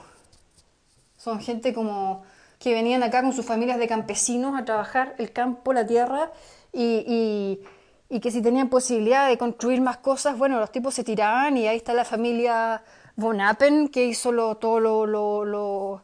Son 1.16 1.40
gente 1.40 1.72
como 1.72 2.24
que 2.58 2.74
venían 2.74 3.02
acá 3.02 3.22
con 3.22 3.32
sus 3.32 3.46
familias 3.46 3.78
de 3.78 3.88
campesinos 3.88 4.58
a 4.58 4.64
trabajar 4.64 5.14
el 5.18 5.32
campo, 5.32 5.72
la 5.72 5.86
tierra, 5.86 6.32
y, 6.72 7.60
y, 8.08 8.20
que 8.20 8.30
si 8.30 8.42
tenían 8.42 8.68
posibilidad 8.68 9.28
de 9.28 9.38
construir 9.38 9.80
más 9.80 9.96
cosas, 9.98 10.36
bueno, 10.36 10.58
los 10.60 10.70
tipos 10.70 10.94
se 10.94 11.02
tiraban 11.02 11.56
y 11.56 11.66
ahí 11.66 11.76
está 11.76 11.94
la 11.94 12.04
familia 12.04 12.82
Von 13.16 13.40
Appen 13.40 13.88
que 13.88 14.04
hizo 14.04 14.32
lo, 14.32 14.56
todo 14.56 14.80
lo, 14.80 15.06
lo, 15.06 16.02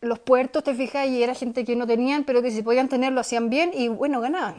los 0.00 0.18
puertos, 0.20 0.64
te 0.64 0.74
fijas, 0.74 1.08
y 1.08 1.22
era 1.22 1.34
gente 1.34 1.64
que 1.64 1.76
no 1.76 1.86
tenían, 1.86 2.24
pero 2.24 2.42
que 2.42 2.50
si 2.50 2.62
podían 2.62 2.88
tenerlo 2.88 3.20
hacían 3.20 3.50
bien 3.50 3.70
y 3.74 3.88
bueno, 3.88 4.20
ganaban. 4.20 4.56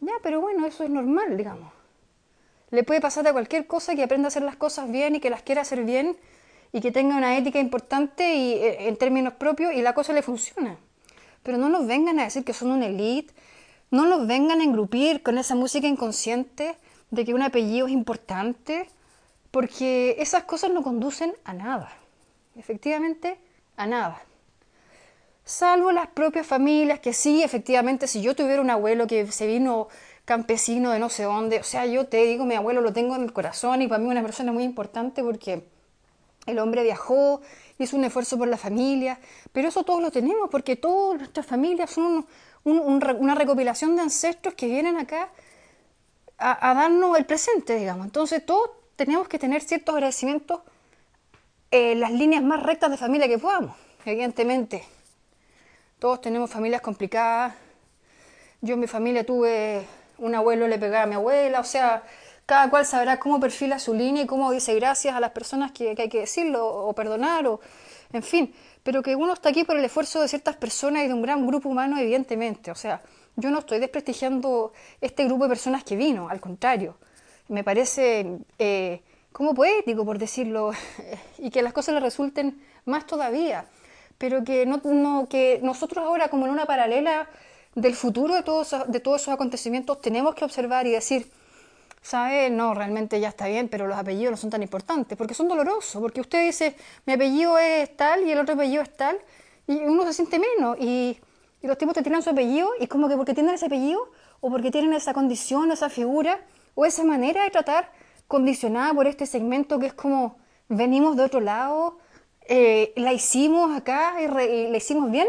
Ya, 0.00 0.12
pero 0.22 0.40
bueno, 0.40 0.66
eso 0.66 0.84
es 0.84 0.90
normal, 0.90 1.36
digamos. 1.36 1.72
Le 2.70 2.84
puede 2.84 3.00
pasar 3.00 3.26
a 3.26 3.32
cualquier 3.32 3.66
cosa 3.66 3.94
que 3.94 4.02
aprenda 4.02 4.26
a 4.26 4.28
hacer 4.28 4.42
las 4.42 4.56
cosas 4.56 4.90
bien 4.90 5.16
y 5.16 5.20
que 5.20 5.30
las 5.30 5.42
quiera 5.42 5.62
hacer 5.62 5.84
bien 5.84 6.16
y 6.72 6.80
que 6.80 6.92
tenga 6.92 7.16
una 7.16 7.36
ética 7.36 7.58
importante 7.58 8.34
y, 8.34 8.52
eh, 8.52 8.88
en 8.88 8.96
términos 8.96 9.34
propios 9.34 9.72
y 9.72 9.82
la 9.82 9.94
cosa 9.94 10.12
le 10.12 10.22
funciona. 10.22 10.76
Pero 11.42 11.56
no 11.56 11.68
nos 11.68 11.86
vengan 11.86 12.18
a 12.20 12.24
decir 12.24 12.44
que 12.44 12.52
son 12.52 12.70
una 12.70 12.86
elite, 12.86 13.32
no 13.90 14.06
nos 14.06 14.26
vengan 14.26 14.60
a 14.60 14.64
engrupir 14.64 15.22
con 15.22 15.38
esa 15.38 15.54
música 15.54 15.86
inconsciente 15.86 16.76
de 17.10 17.24
que 17.24 17.32
un 17.32 17.42
apellido 17.42 17.86
es 17.86 17.92
importante, 17.92 18.88
porque 19.50 20.16
esas 20.18 20.44
cosas 20.44 20.70
no 20.70 20.82
conducen 20.82 21.32
a 21.44 21.54
nada, 21.54 21.90
efectivamente 22.54 23.38
a 23.76 23.86
nada. 23.86 24.22
Salvo 25.48 25.92
las 25.92 26.08
propias 26.08 26.46
familias 26.46 27.00
que 27.00 27.14
sí, 27.14 27.42
efectivamente, 27.42 28.06
si 28.06 28.20
yo 28.20 28.36
tuviera 28.36 28.60
un 28.60 28.68
abuelo 28.68 29.06
que 29.06 29.32
se 29.32 29.46
vino 29.46 29.88
campesino 30.26 30.90
de 30.90 30.98
no 30.98 31.08
sé 31.08 31.22
dónde. 31.22 31.58
O 31.58 31.64
sea, 31.64 31.86
yo 31.86 32.06
te 32.06 32.18
digo, 32.18 32.44
mi 32.44 32.54
abuelo 32.54 32.82
lo 32.82 32.92
tengo 32.92 33.16
en 33.16 33.22
el 33.22 33.32
corazón 33.32 33.80
y 33.80 33.88
para 33.88 33.98
mí 33.98 34.10
una 34.10 34.20
persona 34.20 34.52
muy 34.52 34.62
importante 34.62 35.22
porque 35.22 35.66
el 36.44 36.58
hombre 36.58 36.82
viajó, 36.82 37.40
hizo 37.78 37.96
un 37.96 38.04
esfuerzo 38.04 38.36
por 38.36 38.46
la 38.46 38.58
familia, 38.58 39.20
pero 39.50 39.68
eso 39.68 39.84
todos 39.84 40.02
lo 40.02 40.10
tenemos 40.10 40.50
porque 40.50 40.76
todas 40.76 41.18
nuestras 41.18 41.46
familias 41.46 41.88
son 41.92 42.26
una 42.64 43.34
recopilación 43.34 43.96
de 43.96 44.02
ancestros 44.02 44.52
que 44.52 44.66
vienen 44.66 44.98
acá 44.98 45.30
a, 46.36 46.74
darnos 46.74 47.16
el 47.16 47.24
presente, 47.24 47.74
digamos. 47.76 48.04
Entonces 48.04 48.44
todos 48.44 48.68
tenemos 48.96 49.28
que 49.28 49.38
tener 49.38 49.62
ciertos 49.62 49.94
agradecimientos 49.94 50.60
en 51.70 52.00
las 52.00 52.12
líneas 52.12 52.42
más 52.42 52.62
rectas 52.62 52.90
de 52.90 52.98
familia 52.98 53.28
que 53.28 53.38
podamos, 53.38 53.74
evidentemente. 54.04 54.97
Todos 55.98 56.20
tenemos 56.20 56.48
familias 56.48 56.80
complicadas. 56.80 57.54
Yo 58.60 58.74
en 58.74 58.80
mi 58.80 58.86
familia 58.86 59.26
tuve 59.26 59.84
un 60.18 60.32
abuelo 60.32 60.68
le 60.68 60.78
pegaba 60.78 61.02
a 61.02 61.06
mi 61.06 61.16
abuela, 61.16 61.58
o 61.58 61.64
sea, 61.64 62.04
cada 62.46 62.70
cual 62.70 62.86
sabrá 62.86 63.18
cómo 63.18 63.40
perfila 63.40 63.80
su 63.80 63.94
línea 63.94 64.22
y 64.22 64.26
cómo 64.26 64.52
dice 64.52 64.76
gracias 64.76 65.16
a 65.16 65.20
las 65.20 65.32
personas 65.32 65.72
que, 65.72 65.96
hay 65.98 66.08
que 66.08 66.20
decirlo 66.20 66.66
o 66.66 66.92
perdonar, 66.92 67.48
o 67.48 67.60
en 68.12 68.22
fin, 68.22 68.54
pero 68.84 69.02
que 69.02 69.16
uno 69.16 69.32
está 69.32 69.48
aquí 69.48 69.64
por 69.64 69.76
el 69.76 69.84
esfuerzo 69.84 70.20
de 70.20 70.28
ciertas 70.28 70.54
personas 70.54 71.04
y 71.04 71.08
de 71.08 71.14
un 71.14 71.22
gran 71.22 71.44
grupo 71.44 71.68
humano, 71.68 71.98
evidentemente, 71.98 72.70
o 72.70 72.76
sea, 72.76 73.02
yo 73.34 73.50
no 73.50 73.58
estoy 73.58 73.80
desprestigiando 73.80 74.72
este 75.00 75.24
grupo 75.24 75.44
de 75.44 75.48
personas 75.48 75.82
que 75.82 75.96
vino, 75.96 76.28
al 76.28 76.40
contrario, 76.40 76.96
me 77.48 77.64
parece 77.64 78.38
eh, 78.58 79.02
como 79.32 79.52
poético, 79.52 80.04
por 80.04 80.18
decirlo, 80.18 80.70
y 81.38 81.50
que 81.50 81.60
las 81.60 81.72
cosas 81.72 81.94
le 81.94 82.00
resulten 82.00 82.62
más 82.84 83.04
todavía, 83.04 83.66
pero 84.18 84.44
que, 84.44 84.66
no, 84.66 85.28
que 85.28 85.60
nosotros 85.62 86.04
ahora 86.04 86.28
como 86.28 86.46
en 86.46 86.52
una 86.52 86.66
paralela 86.66 87.28
del 87.74 87.94
futuro 87.94 88.34
de 88.34 88.42
todos, 88.42 88.74
de 88.88 89.00
todos 89.00 89.22
esos 89.22 89.34
acontecimientos 89.34 90.00
tenemos 90.00 90.34
que 90.34 90.44
observar 90.44 90.86
y 90.86 90.90
decir, 90.92 91.30
¿sabe? 92.02 92.50
No, 92.50 92.74
realmente 92.74 93.20
ya 93.20 93.28
está 93.28 93.46
bien, 93.46 93.68
pero 93.68 93.86
los 93.86 93.96
apellidos 93.96 94.32
no 94.32 94.36
son 94.36 94.50
tan 94.50 94.62
importantes, 94.62 95.16
porque 95.16 95.34
son 95.34 95.48
dolorosos, 95.48 96.00
porque 96.00 96.20
usted 96.20 96.46
dice, 96.46 96.74
mi 97.06 97.12
apellido 97.12 97.58
es 97.58 97.96
tal 97.96 98.24
y 98.24 98.32
el 98.32 98.38
otro 98.38 98.54
apellido 98.54 98.82
es 98.82 98.96
tal, 98.96 99.18
y 99.66 99.74
uno 99.74 100.04
se 100.04 100.12
siente 100.12 100.38
menos, 100.38 100.76
y, 100.80 101.18
los 101.60 101.76
tipos 101.76 101.92
te 101.92 102.02
tiran 102.02 102.22
su 102.22 102.30
apellido, 102.30 102.70
y 102.78 102.86
como 102.86 103.08
que 103.08 103.16
porque 103.16 103.34
tienen 103.34 103.54
ese 103.54 103.66
apellido, 103.66 104.10
o 104.40 104.48
porque 104.50 104.70
tienen 104.70 104.92
esa 104.92 105.12
condición, 105.12 105.72
esa 105.72 105.90
figura, 105.90 106.40
o 106.76 106.86
esa 106.86 107.02
manera 107.04 107.42
de 107.42 107.50
tratar 107.50 107.90
condicionada 108.28 108.94
por 108.94 109.08
este 109.08 109.26
segmento 109.26 109.78
que 109.80 109.86
es 109.86 109.92
como, 109.92 110.36
venimos 110.68 111.16
de 111.16 111.24
otro 111.24 111.40
lado, 111.40 111.98
eh, 112.48 112.92
la 112.96 113.12
hicimos 113.12 113.76
acá 113.76 114.14
y, 114.20 114.24
y 114.24 114.68
la 114.68 114.76
hicimos 114.76 115.10
bien. 115.10 115.28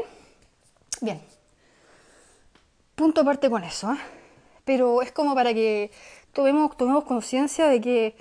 Bien, 1.01 1.21
punto 2.95 3.21
aparte 3.21 3.49
con 3.49 3.63
eso, 3.63 3.93
¿eh? 3.93 3.97
pero 4.65 5.01
es 5.01 5.13
como 5.13 5.33
para 5.33 5.53
que 5.53 5.91
tomemos, 6.33 6.75
tomemos 6.75 7.05
conciencia 7.05 7.67
de 7.67 7.79
que 7.79 8.15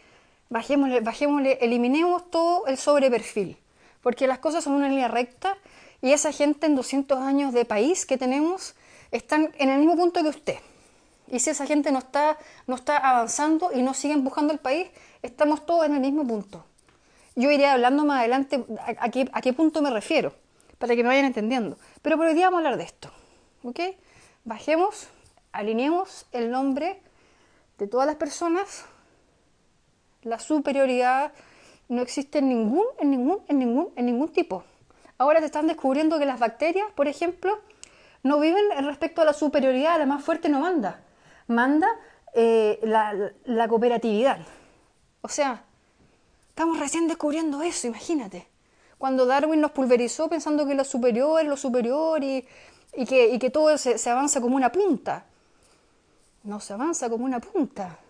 bajémosle, 0.50 1.00
bajémosle, 1.00 1.58
eliminemos 1.60 2.30
todo 2.30 2.66
el 2.68 2.78
sobreperfil, 2.78 3.56
porque 4.02 4.28
las 4.28 4.38
cosas 4.38 4.62
son 4.62 4.74
una 4.74 4.88
línea 4.88 5.08
recta 5.08 5.56
y 6.00 6.12
esa 6.12 6.30
gente 6.30 6.66
en 6.66 6.76
200 6.76 7.18
años 7.18 7.52
de 7.52 7.64
país 7.64 8.06
que 8.06 8.16
tenemos 8.16 8.76
están 9.10 9.52
en 9.58 9.70
el 9.70 9.78
mismo 9.80 9.96
punto 9.96 10.22
que 10.22 10.28
usted. 10.28 10.58
Y 11.26 11.40
si 11.40 11.50
esa 11.50 11.66
gente 11.66 11.90
no 11.90 11.98
está, 11.98 12.38
no 12.66 12.76
está 12.76 12.96
avanzando 12.96 13.70
y 13.74 13.82
no 13.82 13.94
sigue 13.94 14.14
empujando 14.14 14.52
el 14.52 14.60
país, 14.60 14.88
estamos 15.22 15.66
todos 15.66 15.86
en 15.86 15.94
el 15.94 16.00
mismo 16.00 16.26
punto. 16.26 16.64
Yo 17.38 17.52
iré 17.52 17.68
hablando 17.68 18.04
más 18.04 18.18
adelante 18.18 18.64
a, 18.84 19.10
qué, 19.10 19.30
a 19.32 19.40
qué 19.40 19.52
punto 19.52 19.80
me 19.80 19.90
refiero, 19.90 20.34
para 20.78 20.96
que 20.96 21.04
me 21.04 21.10
vayan 21.10 21.24
entendiendo. 21.24 21.78
Pero 22.02 22.16
por 22.16 22.26
hoy 22.26 22.34
día 22.34 22.46
vamos 22.46 22.56
a 22.56 22.66
hablar 22.66 22.78
de 22.78 22.82
esto. 22.82 23.12
¿ok?, 23.62 23.78
bajemos, 24.44 25.06
alineemos 25.52 26.26
el 26.32 26.50
nombre 26.50 27.00
de 27.78 27.86
todas 27.86 28.08
las 28.08 28.16
personas, 28.16 28.86
la 30.22 30.40
superioridad 30.40 31.32
no 31.88 32.02
existe 32.02 32.40
en 32.40 32.48
ningún, 32.48 32.86
en 32.98 33.12
ningún, 33.12 33.38
en 33.46 33.60
ningún, 33.60 33.92
en 33.94 34.06
ningún 34.06 34.30
tipo. 34.30 34.64
Ahora 35.16 35.38
se 35.38 35.46
están 35.46 35.68
descubriendo 35.68 36.18
que 36.18 36.26
las 36.26 36.40
bacterias, 36.40 36.88
por 36.96 37.06
ejemplo, 37.06 37.60
no 38.24 38.40
viven 38.40 38.64
respecto 38.84 39.22
a 39.22 39.24
la 39.24 39.32
superioridad, 39.32 39.96
la 39.96 40.06
más 40.06 40.24
fuerte 40.24 40.48
no 40.48 40.58
manda, 40.58 41.04
manda 41.46 41.86
eh, 42.34 42.80
la, 42.82 43.32
la 43.44 43.68
cooperatividad. 43.68 44.40
O 45.20 45.28
sea, 45.28 45.62
estamos 46.58 46.80
recién 46.80 47.06
descubriendo 47.06 47.62
eso, 47.62 47.86
imagínate. 47.86 48.48
Cuando 48.98 49.26
Darwin 49.26 49.60
nos 49.60 49.70
pulverizó 49.70 50.28
pensando 50.28 50.66
que 50.66 50.74
lo 50.74 50.82
superior 50.82 51.40
es 51.40 51.46
lo 51.46 51.56
superior 51.56 52.20
y 52.24 52.44
que, 53.06 53.50
todo 53.52 53.78
se, 53.78 53.96
se, 53.96 54.10
avanza 54.10 54.40
como 54.40 54.56
una 54.56 54.72
punta. 54.72 55.24
No 56.42 56.58
se 56.58 56.72
avanza 56.72 57.08
como 57.08 57.24
una 57.24 57.38
punta. 57.38 58.00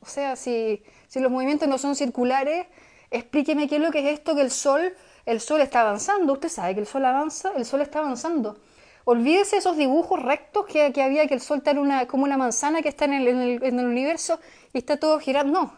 O 0.00 0.06
sea, 0.06 0.34
si, 0.34 0.82
los 1.14 1.30
movimientos 1.30 1.68
no 1.68 1.76
son 1.76 1.94
circulares, 1.94 2.68
explíqueme 3.10 3.68
qué 3.68 3.76
es 3.76 3.82
lo 3.82 3.90
que 3.90 3.98
es 3.98 4.18
esto 4.18 4.34
que 4.34 4.40
el 4.40 4.50
Sol, 4.50 4.96
el 5.26 5.38
Sol 5.42 5.60
está 5.60 5.82
avanzando. 5.82 6.32
Usted 6.32 6.48
sabe 6.48 6.72
que 6.72 6.80
el 6.80 6.86
Sol 6.86 7.04
avanza, 7.04 7.52
el 7.54 7.66
Sol 7.66 7.82
está 7.82 7.98
avanzando. 7.98 8.56
Olvídese 9.04 9.58
esos 9.58 9.76
dibujos 9.76 10.22
rectos 10.22 10.64
que, 10.64 10.90
que 10.94 11.02
había 11.02 11.26
que 11.26 11.34
el 11.34 11.42
Sol 11.42 11.58
está 11.58 11.72
una, 11.72 12.06
como 12.06 12.24
una 12.24 12.38
manzana 12.38 12.80
que 12.80 12.88
está 12.88 13.04
en 13.04 13.12
el, 13.12 13.28
en, 13.28 13.40
el, 13.42 13.62
en 13.62 13.78
el 13.78 13.86
universo 13.86 14.40
y 14.72 14.78
está 14.78 14.96
todo 14.96 15.18
girando. 15.18 15.52
No, 15.52 15.74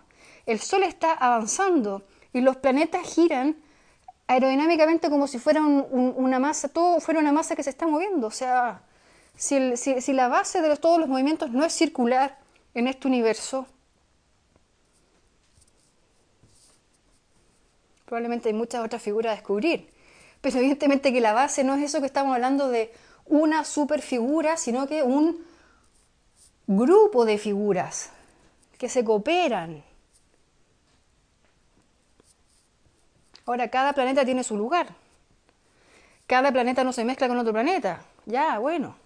el 0.47 0.61
Sol 0.61 0.85
está 0.85 1.15
avanzando 1.15 2.05
y 2.33 2.41
los 2.41 2.57
planetas 2.57 3.03
giran 3.03 3.57
aerodinámicamente 4.27 5.11
como 5.11 5.27
si 5.27 5.39
fuera 5.39 5.63
una 5.63 6.39
masa, 6.39 6.69
todo 6.69 7.01
fuera 7.01 7.21
una 7.21 7.33
masa 7.33 7.57
que 7.57 7.63
se 7.63 7.71
está 7.71 7.87
moviendo. 7.87 8.27
O 8.27 8.31
sea, 8.31 8.83
si, 9.37 10.13
la 10.13 10.29
base 10.29 10.63
de 10.63 10.77
todos 10.77 10.99
los 10.99 11.09
movimientos 11.09 11.51
no 11.51 11.65
es 11.65 11.73
circular 11.73 12.39
en 12.75 12.89
este 12.89 13.09
universo, 13.09 13.67
Probablemente 18.13 18.51
hay 18.51 18.55
muchas 18.55 18.85
otras 18.85 19.01
figuras 19.01 19.33
a 19.33 19.37
descubrir. 19.37 19.89
Pero 20.43 20.59
evidentemente 20.59 21.15
que 21.15 21.23
la 21.23 21.33
base 21.33 21.65
no 21.65 21.77
es 21.77 21.83
eso 21.83 22.01
que 22.01 22.07
estamos 22.07 22.35
hablando 22.35 22.69
de 22.69 22.93
una 23.25 23.65
superfigura, 23.65 24.59
sino 24.59 24.87
que 24.87 25.03
un 25.03 25.43
grupo 26.67 27.25
de 27.25 27.39
figuras 27.39 28.11
que 28.77 28.91
se 28.91 29.03
cooperan. 29.03 29.83
Ahora, 33.47 33.69
cada 33.69 33.93
planeta 33.93 34.25
tiene 34.25 34.45
su 34.45 34.57
lugar. 34.57 34.95
Cada 36.27 36.53
planeta 36.53 36.85
no 36.85 36.93
se 36.93 37.05
mezcla 37.05 37.29
con 37.29 37.39
otro 37.39 37.53
planeta. 37.53 38.03
Ya, 38.27 38.59
bueno, 38.59 38.97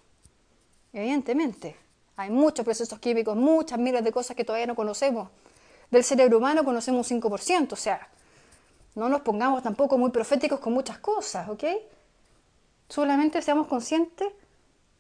evidentemente. 0.93 1.77
Hay 2.17 2.31
muchos 2.31 2.65
procesos 2.65 2.99
químicos, 2.99 3.37
muchas 3.37 3.79
miles 3.79 4.03
de 4.03 4.13
cosas 4.13 4.37
que 4.37 4.45
todavía 4.45 4.67
no 4.67 4.75
conocemos. 4.75 5.29
Del 5.91 6.03
cerebro 6.03 6.39
humano 6.39 6.65
conocemos 6.65 7.11
un 7.11 7.21
5%, 7.21 7.73
o 7.73 7.77
sea, 7.77 8.09
no 8.95 9.09
nos 9.09 9.21
pongamos 9.21 9.63
tampoco 9.63 9.99
muy 9.99 10.11
proféticos 10.11 10.59
con 10.59 10.73
muchas 10.73 10.99
cosas, 10.99 11.49
¿ok? 11.49 11.65
Solamente 12.89 13.43
seamos 13.43 13.67
conscientes 13.67 14.29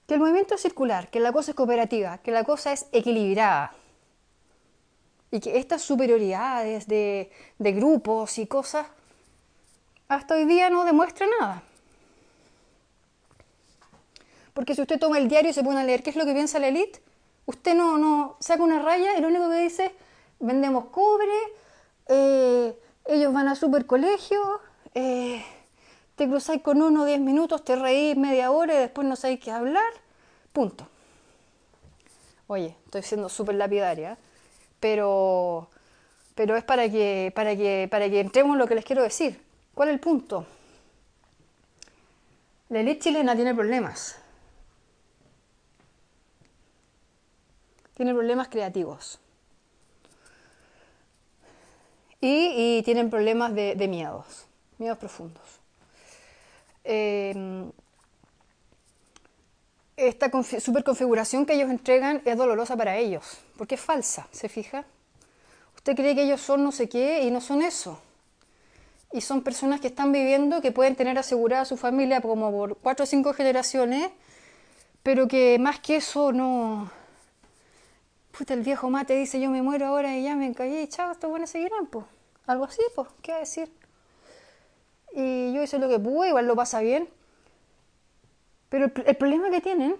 que 0.06 0.14
el 0.14 0.20
movimiento 0.20 0.54
es 0.54 0.62
circular, 0.62 1.08
que 1.08 1.18
la 1.18 1.32
cosa 1.32 1.52
es 1.52 1.56
cooperativa, 1.56 2.18
que 2.18 2.30
la 2.30 2.44
cosa 2.44 2.72
es 2.72 2.86
equilibrada. 2.92 3.72
Y 5.30 5.40
que 5.40 5.58
estas 5.58 5.82
superioridades 5.82 6.86
de, 6.86 7.32
de 7.58 7.72
grupos 7.72 8.38
y 8.38 8.46
cosas 8.46 8.86
hasta 10.08 10.34
hoy 10.34 10.44
día 10.44 10.70
no 10.70 10.84
demuestran 10.84 11.30
nada. 11.40 11.62
Porque 14.54 14.74
si 14.74 14.80
usted 14.80 14.98
toma 14.98 15.18
el 15.18 15.28
diario 15.28 15.50
y 15.50 15.54
se 15.54 15.62
pone 15.62 15.80
a 15.80 15.84
leer 15.84 16.02
qué 16.02 16.10
es 16.10 16.16
lo 16.16 16.24
que 16.24 16.32
piensa 16.32 16.58
la 16.58 16.68
élite, 16.68 17.02
usted 17.44 17.74
no, 17.74 17.98
no 17.98 18.36
saca 18.40 18.62
una 18.62 18.80
raya 18.80 19.16
y 19.16 19.20
lo 19.20 19.28
único 19.28 19.50
que 19.50 19.58
dice, 19.58 19.94
vendemos 20.40 20.86
cobre, 20.86 21.36
eh, 22.08 22.78
ellos 23.04 23.32
van 23.32 23.48
a 23.48 23.54
super 23.54 23.86
colegio, 23.86 24.60
eh, 24.94 25.44
te 26.14 26.26
cruzáis 26.26 26.62
con 26.62 26.80
uno 26.80 27.04
10 27.04 27.20
minutos, 27.20 27.64
te 27.64 27.76
reís 27.76 28.16
media 28.16 28.50
hora 28.50 28.74
y 28.74 28.78
después 28.78 29.06
no 29.06 29.16
sabéis 29.16 29.40
qué 29.40 29.50
hablar, 29.50 29.92
punto. 30.52 30.88
Oye, 32.46 32.76
estoy 32.86 33.02
siendo 33.02 33.28
súper 33.28 33.56
lapidaria, 33.56 34.16
pero, 34.80 35.68
pero 36.34 36.56
es 36.56 36.64
para 36.64 36.88
que, 36.88 37.32
para, 37.34 37.56
que, 37.56 37.88
para 37.90 38.08
que 38.08 38.20
entremos 38.20 38.54
en 38.54 38.58
lo 38.58 38.66
que 38.66 38.76
les 38.76 38.84
quiero 38.84 39.02
decir. 39.02 39.45
¿Cuál 39.76 39.90
es 39.90 39.92
el 39.92 40.00
punto? 40.00 40.46
La 42.70 42.80
élite 42.80 43.00
chilena 43.00 43.36
tiene 43.36 43.54
problemas. 43.54 44.16
Tiene 47.94 48.14
problemas 48.14 48.48
creativos. 48.48 49.20
Y, 52.22 52.82
tienen 52.84 53.10
problemas 53.10 53.54
de, 53.54 53.86
miedos, 53.86 54.46
miedos 54.78 54.96
profundos. 54.96 55.44
Em, 56.82 57.70
esta 59.94 60.30
superconfiguración 60.58 61.44
que 61.44 61.52
ellos 61.52 61.68
entregan 61.68 62.22
es 62.24 62.38
dolorosa 62.38 62.78
para 62.78 62.96
ellos, 62.96 63.40
porque 63.58 63.74
es 63.74 63.80
falsa, 63.82 64.26
¿se 64.32 64.48
fija? 64.48 64.86
Usted 65.74 65.94
cree 65.94 66.14
que 66.14 66.22
ellos 66.22 66.40
son 66.40 66.64
no 66.64 66.72
sé 66.72 66.88
qué 66.88 67.24
y 67.24 67.30
no 67.30 67.42
son 67.42 67.60
eso. 67.60 68.00
Y 69.12 69.20
son 69.20 69.42
personas 69.42 69.80
que 69.80 69.86
están 69.86 70.12
viviendo, 70.12 70.60
que 70.60 70.72
pueden 70.72 70.96
tener 70.96 71.18
asegurada 71.18 71.64
su 71.64 71.76
familia 71.76 72.20
como 72.20 72.50
por 72.50 72.76
cuatro 72.78 73.04
o 73.04 73.06
cinco 73.06 73.32
generaciones, 73.32 74.10
pero 75.02 75.28
que 75.28 75.58
más 75.58 75.78
que 75.78 75.96
eso 75.96 76.32
no, 76.32 76.90
puta, 78.36 78.54
el 78.54 78.62
viejo 78.62 78.90
mate 78.90 79.14
dice 79.14 79.40
yo 79.40 79.50
me 79.50 79.62
muero 79.62 79.86
ahora 79.86 80.16
y 80.16 80.24
ya 80.24 80.36
me 80.36 80.52
caí, 80.54 80.86
chao, 80.88 81.12
estos 81.12 81.30
buenos 81.30 81.50
seguirán, 81.50 81.86
pues. 81.86 82.04
Algo 82.46 82.64
así, 82.64 82.82
pues, 82.94 83.08
¿qué 83.22 83.32
va 83.32 83.38
a 83.38 83.40
decir? 83.40 83.72
Y 85.12 85.52
yo 85.52 85.62
hice 85.62 85.78
lo 85.78 85.88
que 85.88 85.98
pude, 85.98 86.28
igual 86.28 86.46
lo 86.46 86.54
pasa 86.54 86.80
bien. 86.80 87.08
Pero 88.68 88.84
el, 88.84 89.16
problema 89.16 89.50
que 89.50 89.60
tienen 89.60 89.96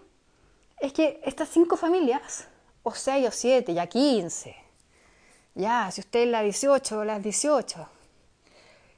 es 0.78 0.92
que 0.92 1.20
estas 1.24 1.48
cinco 1.48 1.76
familias, 1.76 2.48
o 2.82 2.92
seis 2.92 3.26
o 3.26 3.30
siete, 3.30 3.74
ya 3.74 3.86
quince, 3.86 4.56
ya, 5.54 5.90
si 5.90 6.02
usted 6.02 6.20
es 6.20 6.28
la 6.28 6.42
18 6.42 6.98
o 6.98 7.04
las 7.04 7.22
18, 7.22 7.88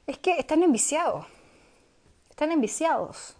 es 0.09 0.17
que 0.17 0.39
están 0.39 0.63
enviciados. 0.63 1.25
Están 2.29 2.51
enviciados 2.51 3.35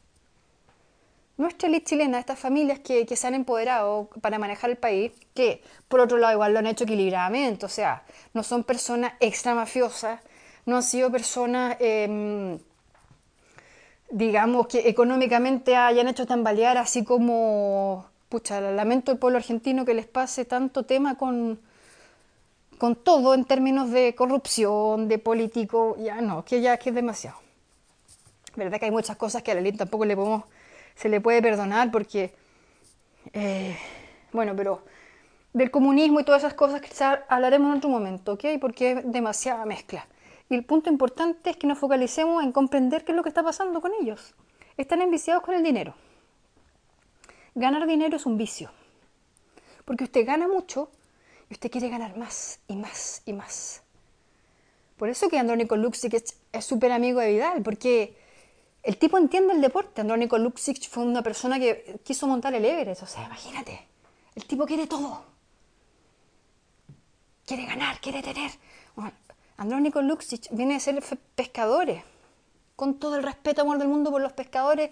nuestra 1.39 1.69
elite 1.69 1.85
chilena, 1.85 2.19
estas 2.19 2.37
familias 2.37 2.79
que, 2.79 3.05
se 3.15 3.27
han 3.27 3.33
empoderado 3.33 4.09
para 4.21 4.37
manejar 4.37 4.71
el 4.71 4.77
país, 4.77 5.13
que 5.33 5.63
por 5.87 6.01
otro 6.01 6.17
lado 6.17 6.33
igual 6.33 6.51
lo 6.51 6.59
han 6.59 6.67
hecho 6.67 6.83
equilibradamente, 6.83 7.65
o 7.65 7.69
sea, 7.69 8.03
no 8.33 8.43
son 8.43 8.65
personas 8.65 9.13
extra 9.21 9.55
mafiosas, 9.55 10.19
no 10.65 10.75
han 10.75 10.83
sido 10.83 11.09
personas, 11.09 11.77
em, 11.79 12.59
digamos, 14.09 14.67
que 14.67 14.89
económicamente 14.89 15.77
hayan 15.77 16.09
hecho 16.09 16.25
tambalear, 16.25 16.77
así 16.77 17.05
como, 17.05 18.05
pucha, 18.27 18.59
lamento 18.59 19.13
el 19.13 19.17
pueblo 19.17 19.37
argentino 19.37 19.85
que 19.85 19.93
les 19.93 20.07
pase 20.07 20.43
tanto 20.43 20.83
tema 20.83 21.15
con, 21.17 21.61
con 22.79 22.95
todo 22.95 23.35
en 23.35 23.45
términos 23.45 23.91
de 23.91 24.15
corrupción, 24.15 25.07
de 25.07 25.19
político, 25.19 25.95
ya 25.99 26.21
no, 26.21 26.43
que 26.43 26.61
ya 26.61 26.77
que 26.77 26.89
es 26.89 26.95
demasiado. 26.95 27.37
Verdad 28.55 28.79
que 28.79 28.85
hay 28.85 28.91
muchas 28.91 29.17
cosas 29.17 29.43
que 29.43 29.51
a 29.51 29.53
la 29.53 29.59
elite 29.59 29.77
tampoco 29.77 30.05
le 30.05 30.15
podemos 30.15 30.45
se 30.99 31.07
le 31.07 31.21
puede 31.21 31.41
perdonar 31.41 31.91
porque, 31.91 32.33
eh, 33.31 33.77
bueno, 34.33 34.53
pero 34.53 34.83
del 35.53 35.71
comunismo 35.71 36.19
y 36.19 36.25
todas 36.25 36.43
esas 36.43 36.55
cosas 36.55 36.81
que 36.81 36.89
hablaremos 37.29 37.71
en 37.71 37.77
otro 37.77 37.89
momento, 37.89 38.33
¿ok? 38.33 38.45
Porque 38.59 38.91
es 38.91 39.11
demasiada 39.11 39.65
mezcla. 39.65 40.07
Y 40.49 40.55
el 40.55 40.65
punto 40.65 40.89
importante 40.89 41.51
es 41.51 41.57
que 41.57 41.67
nos 41.67 41.77
focalicemos 41.77 42.43
en 42.43 42.51
comprender 42.51 43.05
qué 43.05 43.13
es 43.13 43.15
lo 43.15 43.23
que 43.23 43.29
está 43.29 43.43
pasando 43.43 43.79
con 43.79 43.93
ellos. 44.01 44.35
Están 44.75 45.01
enviciados 45.01 45.41
con 45.41 45.55
el 45.55 45.63
dinero. 45.63 45.95
Ganar 47.55 47.87
dinero 47.87 48.17
es 48.17 48.25
un 48.25 48.37
vicio. 48.37 48.69
Porque 49.85 50.03
usted 50.03 50.25
gana 50.25 50.49
mucho 50.49 50.91
y 51.49 51.53
usted 51.53 51.71
quiere 51.71 51.89
ganar 51.89 52.17
más 52.17 52.59
y 52.67 52.75
más 52.75 53.21
y 53.25 53.33
más. 53.33 53.81
Por 54.97 55.09
eso 55.09 55.29
que 55.29 55.39
Andrónico 55.39 55.75
Luxic 55.77 56.13
es 56.51 56.65
súper 56.65 56.91
amigo 56.91 57.19
de 57.19 57.31
Vidal, 57.31 57.61
porque 57.63 58.15
el 58.83 58.97
tipo 58.97 59.17
entiende 59.17 59.53
el 59.53 59.61
deporte. 59.61 60.01
Andrónico 60.01 60.37
Luxic 60.37 60.89
fue 60.89 61.03
una 61.03 61.21
persona 61.21 61.59
que 61.59 61.99
quiso 62.03 62.27
montar 62.27 62.53
el 62.53 62.65
Everest. 62.65 63.03
O 63.03 63.07
sea, 63.07 63.25
imagínate. 63.25 63.87
El 64.35 64.45
tipo 64.45 64.65
quiere 64.65 64.87
todo. 64.87 65.23
Quiere 67.45 67.65
ganar, 67.65 67.99
quiere 67.99 68.21
tener. 68.21 68.51
Andrónico 69.57 70.01
Luxic 70.01 70.47
viene 70.51 70.75
a 70.75 70.79
ser 70.79 71.03
pescadores. 71.35 72.03
Con 72.75 72.99
todo 72.99 73.17
el 73.17 73.23
respeto, 73.23 73.61
amor 73.61 73.77
del 73.77 73.89
mundo 73.89 74.11
por 74.11 74.21
los 74.21 74.31
pescadores. 74.31 74.91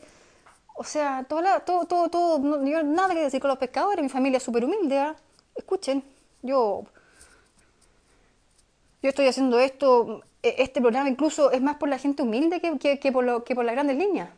O 0.76 0.84
sea, 0.84 1.26
todo, 1.28 1.41
todo, 1.65 1.86
todo, 1.86 2.10
todo 2.10 2.39
no, 2.39 2.84
nada 2.84 3.13
que 3.13 3.22
decir 3.22 3.39
con 3.39 3.50
los 3.50 3.58
pescadores. 3.58 4.04
Mi 4.04 4.10
familia 4.10 4.38
es 4.38 4.43
súper 4.43 4.65
humilde. 4.65 5.00
¿ah? 5.00 5.15
Escuchen, 5.56 6.04
yo, 6.48 6.86
yo 9.04 9.10
estoy 9.10 9.28
haciendo 9.28 9.60
esto 9.60 10.24
e-, 10.42 10.56
este 10.60 10.82
programa 10.82 11.10
incluso 11.10 11.52
es 11.52 11.62
más 11.62 11.78
por 11.78 11.90
la 11.90 12.00
gente 12.00 12.24
humilde 12.24 12.62
que, 12.62 13.00
que 13.00 13.12
por 13.12 13.26
las 13.66 13.76
grandes 13.76 13.98
líneas. 13.98 14.30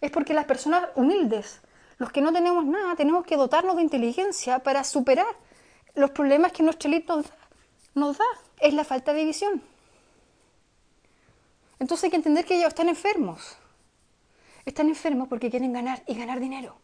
Es 0.00 0.10
porque 0.10 0.34
las 0.34 0.46
personas 0.46 0.88
humildes, 0.96 1.60
los 1.98 2.10
que 2.10 2.20
no 2.20 2.32
tenemos 2.32 2.64
nada, 2.64 2.96
tenemos 2.96 3.24
que 3.24 3.36
dotarnos 3.36 3.76
de 3.76 3.82
inteligencia 3.82 4.58
para 4.58 4.84
superar 4.84 5.26
los 5.94 6.10
problemas 6.10 6.52
que 6.52 6.62
nuestra 6.62 6.88
élite 6.88 7.12
nos, 7.94 8.18
da. 8.18 8.24
Es 8.60 8.74
la 8.74 8.84
falta 8.84 9.12
de 9.12 9.24
visión. 9.24 9.62
Entonces 11.78 12.04
hay 12.04 12.10
que 12.10 12.16
entender 12.16 12.44
que 12.44 12.56
ellos 12.56 12.68
están 12.68 12.88
enfermos. 12.88 13.56
Están 14.64 14.88
enfermos 14.88 15.28
porque 15.28 15.50
quieren 15.50 15.72
ganar 15.72 16.02
y 16.06 16.14
ganar 16.14 16.40
dinero. 16.40 16.76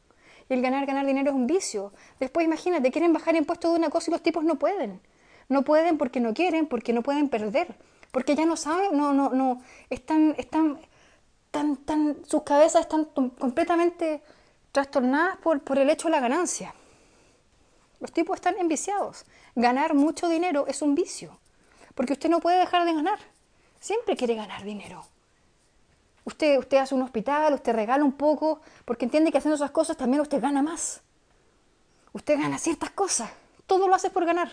Y 0.49 0.55
el 0.55 0.63
ganar, 0.63 0.87
ganar 0.87 1.07
dinero 1.07 1.31
es 1.31 1.37
un 1.37 1.47
vicio. 1.47 1.93
Después 2.21 2.47
imagínate, 2.47 2.91
quieren 2.91 3.13
bajar 3.13 3.37
impuestos 3.37 3.73
de 3.73 3.79
una 3.79 3.91
cosa 3.91 4.11
y 4.11 4.13
los 4.13 4.23
tipos 4.23 4.45
no 4.45 4.57
pueden. 4.59 5.01
No 5.49 5.63
pueden 5.63 5.99
porque 5.99 6.21
no 6.21 6.35
quieren, 6.35 6.67
porque 6.67 6.93
no 6.93 7.03
pueden 7.03 7.29
perder 7.29 7.75
porque 8.11 8.35
ya 8.35 8.47
no 8.47 8.57
saben, 8.57 8.97
no, 8.97 9.13
no, 9.13 9.31
no, 9.31 9.63
están, 9.91 10.35
están, 10.39 10.79
tan, 11.51 11.77
tan, 11.77 12.17
sus 12.27 12.43
cabezas 12.43 12.83
están 12.83 13.05
completamente 13.05 14.23
trastornadas 14.73 15.37
por, 15.39 15.61
por 15.61 15.79
el 15.79 15.91
hecho 15.91 16.09
de 16.09 16.13
la 16.13 16.21
ganancia. 16.21 16.75
Los 18.01 18.13
tipos 18.13 18.37
están 18.37 18.57
enviciados. 18.59 19.25
Ganar 19.55 19.95
mucho 19.95 20.29
dinero 20.29 20.67
es 20.69 20.83
un 20.83 20.95
vicio, 20.95 21.39
porque 21.95 22.15
usted 22.15 22.31
no 22.31 22.41
puede 22.41 22.59
dejar 22.59 22.85
de 22.85 22.95
ganar. 22.95 23.19
Siempre 23.81 24.17
quiere 24.17 24.35
ganar 24.35 24.63
dinero. 24.65 25.05
Usted, 26.29 26.59
usted 26.59 26.77
hace 26.77 26.95
un 26.95 27.01
hospital, 27.01 27.55
usted 27.55 27.73
regala 27.73 28.05
un 28.05 28.13
poco, 28.13 28.61
porque 28.85 29.07
entiende 29.07 29.33
que 29.33 29.39
haciendo 29.39 29.55
esas 29.55 29.71
cosas 29.71 29.97
también 29.97 30.21
usted 30.21 30.43
gana 30.43 30.61
más. 30.61 31.01
Usted 32.13 32.39
gana 32.39 32.59
ciertas 32.59 32.91
cosas. 32.91 33.31
Todo 33.67 33.89
lo 33.89 33.95
hace 33.95 34.11
por 34.11 34.27
ganar. 34.27 34.53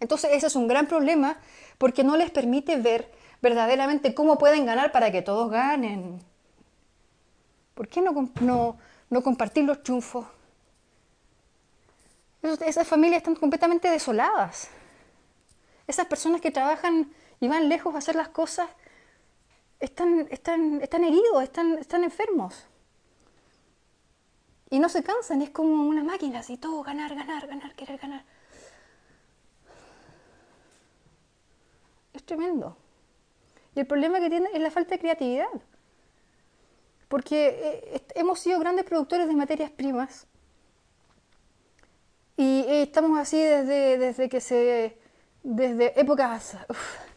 Entonces 0.00 0.30
ese 0.32 0.46
es 0.46 0.56
un 0.56 0.68
gran 0.68 0.86
problema 0.86 1.36
porque 1.76 2.02
no 2.02 2.16
les 2.16 2.30
permite 2.30 2.78
ver 2.78 3.12
verdaderamente 3.42 4.14
cómo 4.14 4.38
pueden 4.38 4.64
ganar 4.64 4.90
para 4.90 5.12
que 5.12 5.20
todos 5.20 5.50
ganen. 5.50 6.22
¿Por 7.74 7.86
qué 7.86 8.00
no, 8.00 8.78
no, 9.10 9.22
compartir 9.22 9.64
los 9.64 9.82
triunfos? 9.82 10.24
Esas 12.64 12.88
familias 12.88 13.18
están 13.18 13.34
completamente 13.34 13.90
desoladas. 13.90 14.70
Esas 15.86 16.06
personas 16.06 16.40
que 16.40 16.50
trabajan 16.50 17.12
y 17.38 17.48
van 17.48 17.68
lejos 17.68 17.94
a 17.94 17.98
hacer 17.98 18.16
las 18.16 18.28
cosas, 18.28 18.70
están, 19.80 20.26
están, 20.30 20.80
están 20.82 21.04
heridos, 21.04 21.42
están, 21.42 21.78
están 21.78 22.04
enfermos. 22.04 22.66
Y 24.70 24.78
no 24.78 24.88
se 24.88 25.02
cansan, 25.02 25.42
es 25.42 25.50
como 25.50 25.88
una 25.88 26.02
máquina, 26.02 26.40
así 26.40 26.56
todo, 26.56 26.82
ganar, 26.82 27.14
ganar, 27.14 27.46
ganar, 27.46 27.74
querer 27.74 27.98
ganar. 27.98 28.24
Es 32.12 32.24
tremendo. 32.24 32.76
Y 33.74 33.80
el 33.80 33.86
problema 33.86 34.18
que 34.20 34.30
tiene 34.30 34.48
es 34.52 34.60
la 34.60 34.70
falta 34.70 34.94
de 34.94 34.98
creatividad. 34.98 35.46
Porque 37.08 37.92
eh, 37.94 38.06
hemos 38.16 38.40
sido 38.40 38.58
grandes 38.58 38.84
productores 38.84 39.28
de 39.28 39.34
materias 39.36 39.70
primas 39.70 40.26
y 42.36 42.64
eh, 42.68 42.82
estamos 42.82 43.18
así 43.18 43.38
desde, 43.38 43.98
desde 43.98 44.28
que 44.28 44.40
se. 44.40 44.98
desde 45.42 45.98
épocas. 45.98 46.56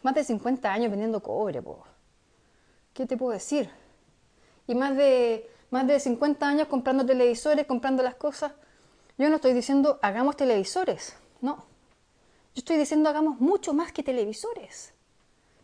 más 0.02 0.14
de 0.14 0.24
50 0.24 0.72
años 0.72 0.90
vendiendo 0.90 1.22
cobre, 1.22 1.60
po. 1.60 1.84
¿Qué 2.92 3.06
te 3.06 3.16
puedo 3.16 3.32
decir? 3.32 3.70
Y 4.66 4.74
más 4.74 4.96
de, 4.96 5.50
más 5.70 5.86
de 5.86 6.00
50 6.00 6.46
años 6.46 6.68
comprando 6.68 7.04
televisores, 7.04 7.66
comprando 7.66 8.02
las 8.02 8.14
cosas. 8.14 8.52
Yo 9.18 9.28
no 9.28 9.36
estoy 9.36 9.52
diciendo 9.52 9.98
hagamos 10.02 10.36
televisores, 10.36 11.16
no. 11.40 11.56
Yo 12.54 12.60
estoy 12.60 12.76
diciendo 12.76 13.08
hagamos 13.08 13.40
mucho 13.40 13.74
más 13.74 13.92
que 13.92 14.02
televisores. 14.02 14.92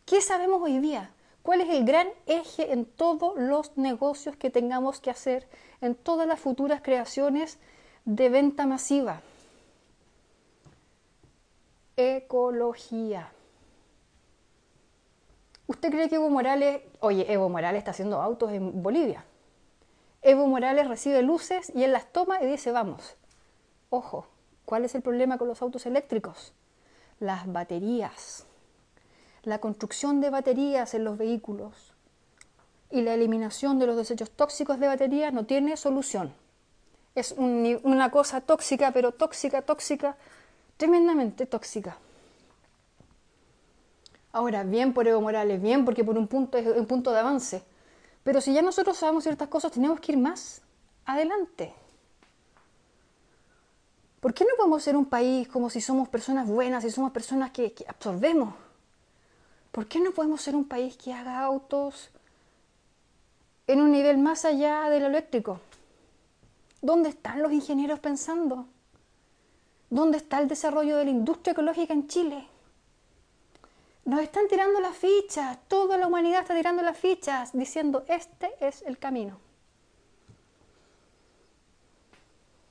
¿Qué 0.04 0.20
sabemos 0.20 0.62
hoy 0.62 0.78
día? 0.78 1.10
¿Cuál 1.42 1.60
es 1.60 1.68
el 1.70 1.84
gran 1.84 2.08
eje 2.26 2.72
en 2.72 2.84
todos 2.84 3.36
los 3.36 3.76
negocios 3.76 4.36
que 4.36 4.50
tengamos 4.50 5.00
que 5.00 5.10
hacer, 5.10 5.48
en 5.80 5.94
todas 5.94 6.26
las 6.26 6.40
futuras 6.40 6.80
creaciones 6.82 7.58
de 8.04 8.28
venta 8.28 8.66
masiva? 8.66 9.22
ecología. 11.96 13.32
¿Usted 15.66 15.90
cree 15.90 16.08
que 16.08 16.16
Evo 16.16 16.30
Morales, 16.30 16.82
oye, 17.00 17.30
Evo 17.32 17.48
Morales 17.48 17.78
está 17.78 17.90
haciendo 17.90 18.22
autos 18.22 18.52
en 18.52 18.82
Bolivia? 18.82 19.24
Evo 20.22 20.46
Morales 20.46 20.86
recibe 20.86 21.22
luces 21.22 21.72
y 21.74 21.82
él 21.82 21.92
las 21.92 22.12
toma 22.12 22.40
y 22.42 22.46
dice, 22.46 22.70
vamos. 22.70 23.16
Ojo, 23.90 24.28
¿cuál 24.64 24.84
es 24.84 24.94
el 24.94 25.02
problema 25.02 25.38
con 25.38 25.48
los 25.48 25.62
autos 25.62 25.86
eléctricos? 25.86 26.52
Las 27.18 27.50
baterías. 27.52 28.46
La 29.42 29.58
construcción 29.58 30.20
de 30.20 30.30
baterías 30.30 30.94
en 30.94 31.04
los 31.04 31.18
vehículos 31.18 31.92
y 32.90 33.02
la 33.02 33.14
eliminación 33.14 33.78
de 33.78 33.86
los 33.86 33.96
desechos 33.96 34.30
tóxicos 34.30 34.78
de 34.78 34.86
baterías 34.86 35.32
no 35.32 35.46
tiene 35.46 35.76
solución. 35.76 36.32
Es 37.16 37.32
una 37.32 38.10
cosa 38.10 38.40
tóxica, 38.40 38.92
pero 38.92 39.12
tóxica, 39.12 39.62
tóxica, 39.62 40.16
tremendamente 40.76 41.46
tóxica. 41.46 41.98
Ahora, 44.36 44.64
bien 44.64 44.92
por 44.92 45.08
Evo 45.08 45.22
Morales, 45.22 45.62
bien 45.62 45.86
porque 45.86 46.04
por 46.04 46.18
un 46.18 46.28
punto 46.28 46.58
es 46.58 46.66
un 46.66 46.84
punto 46.84 47.10
de 47.10 47.20
avance. 47.20 47.62
Pero 48.22 48.42
si 48.42 48.52
ya 48.52 48.60
nosotros 48.60 48.98
sabemos 48.98 49.22
ciertas 49.22 49.48
cosas, 49.48 49.72
tenemos 49.72 49.98
que 49.98 50.12
ir 50.12 50.18
más 50.18 50.60
adelante. 51.06 51.72
¿Por 54.20 54.34
qué 54.34 54.44
no 54.44 54.50
podemos 54.58 54.82
ser 54.82 54.94
un 54.94 55.06
país 55.06 55.48
como 55.48 55.70
si 55.70 55.80
somos 55.80 56.10
personas 56.10 56.46
buenas, 56.46 56.84
si 56.84 56.90
somos 56.90 57.12
personas 57.12 57.50
que, 57.50 57.72
que 57.72 57.86
absorbemos? 57.88 58.52
¿Por 59.72 59.86
qué 59.86 60.00
no 60.00 60.10
podemos 60.10 60.42
ser 60.42 60.54
un 60.54 60.68
país 60.68 60.98
que 60.98 61.14
haga 61.14 61.40
autos 61.40 62.10
en 63.66 63.80
un 63.80 63.90
nivel 63.90 64.18
más 64.18 64.44
allá 64.44 64.90
del 64.90 65.04
eléctrico? 65.04 65.60
¿Dónde 66.82 67.08
están 67.08 67.40
los 67.40 67.52
ingenieros 67.52 68.00
pensando? 68.00 68.66
¿Dónde 69.88 70.18
está 70.18 70.40
el 70.40 70.48
desarrollo 70.48 70.98
de 70.98 71.06
la 71.06 71.10
industria 71.10 71.52
ecológica 71.52 71.94
en 71.94 72.06
Chile? 72.06 72.46
Nos 74.06 74.20
están 74.20 74.46
tirando 74.46 74.78
las 74.78 74.96
fichas, 74.96 75.58
toda 75.66 75.98
la 75.98 76.06
humanidad 76.06 76.42
está 76.42 76.54
tirando 76.54 76.80
las 76.80 76.96
fichas, 76.96 77.50
diciendo, 77.52 78.04
este 78.06 78.52
es 78.60 78.82
el 78.82 78.98
camino. 78.98 79.40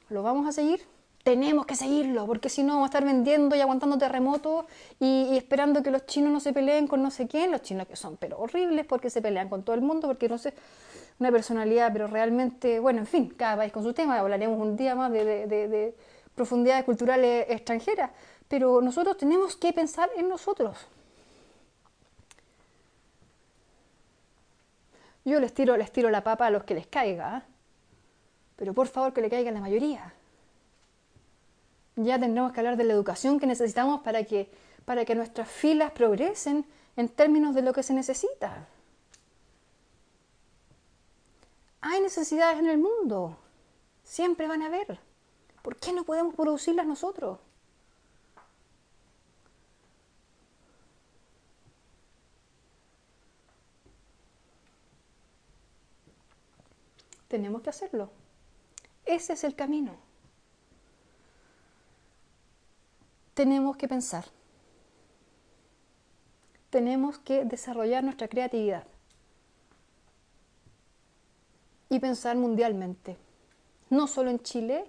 ¿Lo 0.07 0.23
vamos 0.23 0.47
a 0.47 0.53
seguir? 0.53 0.81
Tenemos 1.25 1.65
que 1.65 1.75
seguirlo, 1.75 2.25
porque 2.25 2.47
si 2.47 2.63
no 2.63 2.75
vamos 2.75 2.85
a 2.85 2.91
estar 2.91 3.03
vendiendo 3.03 3.53
y 3.53 3.59
aguantando 3.59 3.97
terremotos 3.97 4.63
y, 4.97 5.35
esperando 5.35 5.83
que 5.83 5.91
los 5.91 6.05
chinos 6.05 6.31
no 6.31 6.39
se 6.39 6.53
peleen 6.53 6.87
con 6.87 7.03
no 7.03 7.11
sé 7.11 7.27
quién, 7.27 7.51
los 7.51 7.63
chinos 7.63 7.85
que 7.85 7.97
son 7.97 8.15
pero 8.15 8.39
horribles 8.39 8.85
porque 8.85 9.09
se 9.09 9.21
pelean 9.21 9.49
con 9.49 9.63
todo 9.63 9.75
el 9.75 9.81
mundo, 9.81 10.07
porque 10.07 10.29
no 10.29 10.37
sé, 10.37 10.53
una 11.19 11.33
personalidad, 11.33 11.91
pero 11.91 12.07
realmente, 12.07 12.79
bueno, 12.79 12.99
en 12.99 13.07
fin, 13.07 13.27
cada 13.35 13.57
país 13.57 13.73
con 13.73 13.83
su 13.83 13.93
tema, 13.93 14.19
hablaremos 14.19 14.57
un 14.57 14.77
día 14.77 14.95
más 14.95 15.11
de 15.11 15.93
profundidades 16.33 16.85
culturales 16.85 17.45
extranjeras, 17.49 18.11
pero 18.47 18.79
nosotros 18.79 19.17
tenemos 19.17 19.57
que 19.57 19.73
pensar 19.73 20.09
en 20.15 20.29
nosotros. 20.29 20.87
Yo 25.25 25.39
les 25.39 25.53
tiro, 25.53 25.75
les 25.75 25.91
tiro 25.91 26.11
la 26.11 26.23
papa 26.23 26.45
a 26.45 26.51
los 26.51 26.63
que 26.63 26.75
les 26.75 26.85
caiga, 26.85 27.39
¿eh? 27.39 27.41
pero 28.55 28.73
por 28.73 28.87
favor 28.87 29.11
que 29.11 29.21
le 29.21 29.29
caiga 29.29 29.51
la 29.51 29.59
mayoría. 29.59 30.13
Ya 31.95 32.19
tendremos 32.19 32.51
que 32.51 32.59
hablar 32.59 32.77
de 32.77 32.83
la 32.83 32.93
educación 32.93 33.39
que 33.39 33.47
necesitamos 33.47 34.01
para 34.01 34.23
que, 34.23 34.51
para 34.85 35.03
que 35.03 35.15
nuestras 35.15 35.49
filas 35.49 35.91
progresen 35.91 36.65
en 36.95 37.09
términos 37.09 37.55
de 37.55 37.63
lo 37.63 37.73
que 37.73 37.81
se 37.83 37.93
necesita. 37.93 38.67
Hay 41.81 42.01
necesidades 42.01 42.59
en 42.59 42.67
el 42.67 42.77
mundo, 42.77 43.37
siempre 44.03 44.47
van 44.47 44.61
a 44.61 44.67
haber. 44.67 44.99
¿Por 45.61 45.75
qué 45.77 45.91
no 45.91 46.03
podemos 46.03 46.35
producirlas 46.35 46.85
nosotros? 46.85 47.39
Tenemos 57.27 57.61
que 57.61 57.69
hacerlo. 57.69 58.11
Ese 59.05 59.33
es 59.33 59.43
el 59.43 59.55
camino. 59.55 59.95
Tenemos 63.33 63.77
que 63.77 63.87
pensar. 63.87 64.25
Tenemos 66.69 67.19
que 67.19 67.45
desarrollar 67.45 68.03
nuestra 68.03 68.27
creatividad 68.27 68.85
y 71.89 71.99
pensar 71.99 72.35
mundialmente. 72.35 73.17
No 73.89 74.07
solo 74.07 74.29
en 74.29 74.39
Chile, 74.39 74.85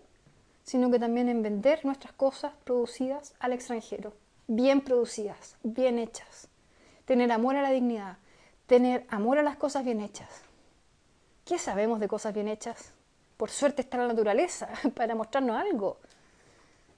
sino 0.62 0.90
que 0.90 0.98
también 0.98 1.28
en 1.28 1.42
vender 1.42 1.84
nuestras 1.84 2.12
cosas 2.14 2.54
producidas 2.64 3.34
al 3.38 3.52
extranjero, 3.52 4.14
bien 4.48 4.80
producidas, 4.80 5.56
bien 5.62 5.98
hechas. 5.98 6.48
Tener 7.04 7.30
amor 7.30 7.56
a 7.56 7.62
la 7.62 7.70
dignidad, 7.70 8.18
tener 8.66 9.06
amor 9.08 9.38
a 9.38 9.42
las 9.42 9.56
cosas 9.56 9.84
bien 9.84 10.00
hechas. 10.00 10.45
¿Qué 11.46 11.60
sabemos 11.60 12.00
de 12.00 12.08
cosas 12.08 12.34
bien 12.34 12.48
hechas? 12.48 12.92
Por 13.36 13.50
suerte 13.50 13.82
está 13.82 13.96
la 13.98 14.08
naturaleza 14.08 14.68
para 14.96 15.14
mostrarnos 15.14 15.56
algo. 15.56 15.98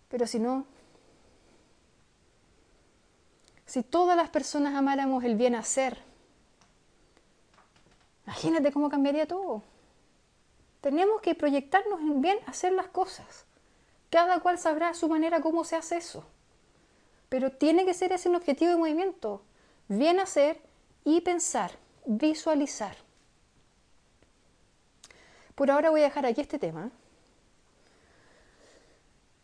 Pero 0.09 0.27
si 0.27 0.39
no, 0.39 0.65
si 3.67 3.83
todas 3.83 4.17
las 4.17 4.31
personas 4.31 4.75
amáramos 4.75 5.23
el 5.23 5.37
bien 5.37 5.55
hacer, 5.55 5.99
imagínate 8.25 8.73
cómo 8.73 8.89
cambiaría 8.89 9.29
todo. 9.29 9.63
Tenemos 10.81 11.21
que 11.21 11.35
proyectarnos 11.35 12.01
en 12.01 12.23
bien 12.23 12.39
hacer 12.47 12.73
las 12.73 12.89
cosas. 12.89 13.45
Cada 14.09 14.41
cual 14.41 14.59
sabrá 14.59 14.89
a 14.89 14.95
su 14.95 15.11
manera 15.11 15.43
cómo 15.43 15.63
se 15.63 15.77
hace 15.77 15.99
eso. 15.99 16.25
Pero 17.29 17.53
tiene 17.53 17.85
que 17.85 17.93
ser 17.93 18.13
ese 18.13 18.31
un 18.31 18.37
objetivo 18.37 18.71
de 18.71 18.79
movimiento. 18.79 19.43
Bien 19.89 20.21
hacer 20.21 20.63
y 21.05 21.21
pensar, 21.21 21.73
visualizar. 22.07 23.08
Por 25.59 25.73
ahora 25.73 25.91
voy 25.91 26.03
a 26.03 26.05
dejar 26.05 26.25
aquí 26.25 26.41
este 26.41 26.57
tema. 26.61 26.89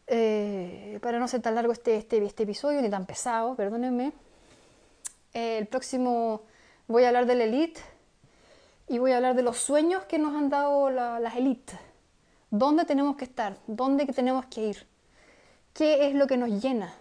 Eh, 0.07 1.01
para 1.03 1.19
no 1.19 1.27
ser 1.27 1.43
tan 1.43 1.57
largo 1.57 1.73
este, 1.73 1.97
este, 1.97 2.25
este, 2.25 2.45
episodio, 2.45 2.81
ni 2.81 2.89
tan 2.89 3.05
pesado, 3.05 3.57
perdónenme. 3.57 4.13
Eh, 5.33 5.59
el 5.59 5.67
próximo 5.67 6.43
voy 6.87 7.03
a 7.03 7.09
hablar 7.09 7.27
de 7.27 7.35
la 7.35 7.43
elite 7.43 7.81
y 8.87 8.99
voy 8.99 9.11
a 9.11 9.17
hablar 9.17 9.35
de 9.35 9.43
los 9.43 9.59
sueños 9.59 10.05
que 10.05 10.21
nos 10.21 10.37
han 10.37 10.51
dado 10.51 10.89
las 10.89 11.35
élites 11.35 11.81
¿Dónde 12.49 12.85
tenemos 12.85 13.17
que 13.17 13.25
estar? 13.25 13.57
¿Dónde 13.67 14.07
tenemos 14.07 14.47
que 14.47 14.69
ir? 14.69 14.87
¿Qué 15.73 16.07
es 16.07 16.15
lo 16.15 16.29
que 16.29 16.37
nos 16.37 16.63
llena? 16.63 16.95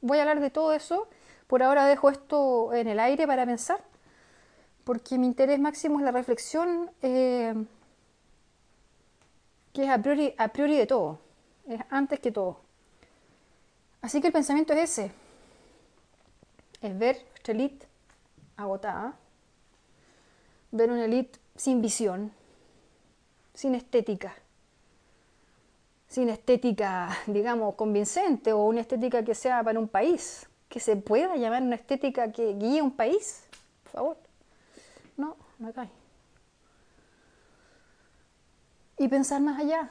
Voy 0.00 0.18
a 0.18 0.22
hablar 0.22 0.40
de 0.40 0.50
todo 0.50 0.72
eso. 0.72 1.06
Por 1.46 1.62
ahora 1.62 1.86
dejo 1.86 2.10
esto 2.10 2.74
en 2.74 2.88
el 2.88 2.98
aire 2.98 3.28
para 3.28 3.46
pensar, 3.46 3.80
porque 4.82 5.18
mi 5.18 5.26
interés 5.28 5.60
máximo 5.60 6.00
es 6.00 6.04
la 6.04 6.10
reflexión, 6.10 6.90
eh, 7.02 7.54
que 9.76 9.84
es 9.84 9.90
a 9.90 9.98
priori, 9.98 10.34
a 10.38 10.48
priori 10.48 10.78
de 10.78 10.86
todo, 10.86 11.18
es 11.68 11.78
antes 11.90 12.18
que 12.18 12.32
todo. 12.32 12.60
Así 14.00 14.22
que 14.22 14.28
el 14.28 14.32
pensamiento 14.32 14.72
es 14.72 14.90
ese, 14.90 15.12
es 16.80 16.98
ver 16.98 17.22
nuestra 17.28 17.52
elite 17.52 17.86
agotada, 18.56 19.14
ver 20.70 20.90
una 20.90 21.04
elite 21.04 21.38
sin 21.56 21.82
visión, 21.82 22.32
sin 23.52 23.74
estética 23.74 24.34
sin 26.08 26.30
estética, 26.30 27.10
digamos, 27.26 27.74
convincente 27.74 28.52
o 28.52 28.64
una 28.64 28.80
estética 28.80 29.22
que 29.22 29.34
sea 29.34 29.62
para 29.62 29.78
un 29.78 29.88
país, 29.88 30.48
que 30.68 30.80
se 30.80 30.96
pueda 30.96 31.36
llamar 31.36 31.62
una 31.62 31.74
estética 31.74 32.32
que 32.32 32.54
guíe 32.54 32.80
un 32.80 32.92
país? 32.92 33.44
Por 33.82 33.92
favor. 33.92 34.16
No, 35.18 35.36
no 35.58 35.72
cae. 35.74 35.90
Y 38.98 39.08
pensar 39.08 39.40
más 39.40 39.60
allá, 39.60 39.90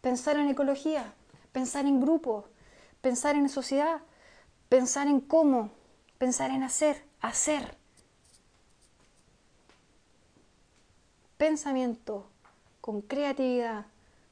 pensar 0.00 0.36
en 0.36 0.48
ecología, 0.48 1.12
pensar 1.52 1.86
en 1.86 2.00
grupo, 2.00 2.46
pensar 3.00 3.34
en 3.36 3.48
sociedad, 3.48 4.00
pensar 4.68 5.08
en 5.08 5.20
cómo, 5.20 5.70
pensar 6.18 6.50
en 6.50 6.62
hacer, 6.62 7.04
hacer. 7.20 7.76
Pensamiento 11.36 12.28
con 12.80 13.02
creatividad, 13.02 13.86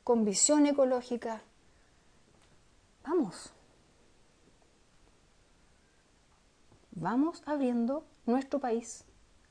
con 0.05 0.25
visión 0.25 0.67
ecológica. 0.67 1.43
Vamos. 3.05 3.53
Vamos 6.93 7.43
abriendo 7.47 8.05
nuestro 8.27 8.61
país 8.61 9.05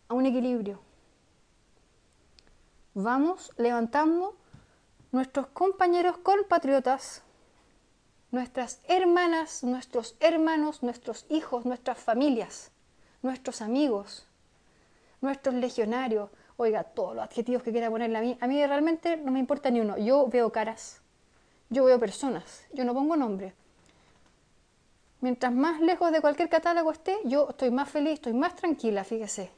a 0.07 0.13
un 0.13 0.25
equilibrio. 0.25 0.88
Vamos 3.01 3.53
levantando 3.55 4.35
nuestros 5.13 5.47
compañeros 5.47 6.17
compatriotas, 6.17 7.23
nuestras 8.29 8.81
hermanas, 8.89 9.63
nuestros 9.63 10.17
hermanos, 10.19 10.83
nuestros 10.83 11.25
hijos, 11.29 11.65
nuestras 11.65 11.97
familias, 11.97 12.73
nuestros 13.21 13.61
amigos, 13.61 14.27
nuestros 15.21 15.55
legionarios, 15.55 16.29
oiga, 16.57 16.83
todos 16.83 17.15
los 17.15 17.23
adjetivos 17.23 17.63
que 17.63 17.71
quiera 17.71 17.89
ponerle 17.89 18.17
a 18.17 18.21
mí, 18.21 18.37
a 18.41 18.47
mí 18.47 18.65
realmente 18.65 19.15
no 19.15 19.31
me 19.31 19.39
importa 19.39 19.71
ni 19.71 19.79
uno. 19.79 19.97
Yo 19.97 20.27
veo 20.27 20.51
caras, 20.51 21.01
yo 21.69 21.85
veo 21.85 22.01
personas, 22.01 22.65
yo 22.73 22.83
no 22.83 22.93
pongo 22.93 23.15
nombre. 23.15 23.53
Mientras 25.21 25.53
más 25.53 25.79
lejos 25.79 26.11
de 26.11 26.19
cualquier 26.19 26.49
catálogo 26.49 26.91
esté, 26.91 27.17
yo 27.23 27.51
estoy 27.51 27.71
más 27.71 27.89
feliz, 27.89 28.15
estoy 28.15 28.33
más 28.33 28.57
tranquila, 28.57 29.05
fíjese, 29.05 29.51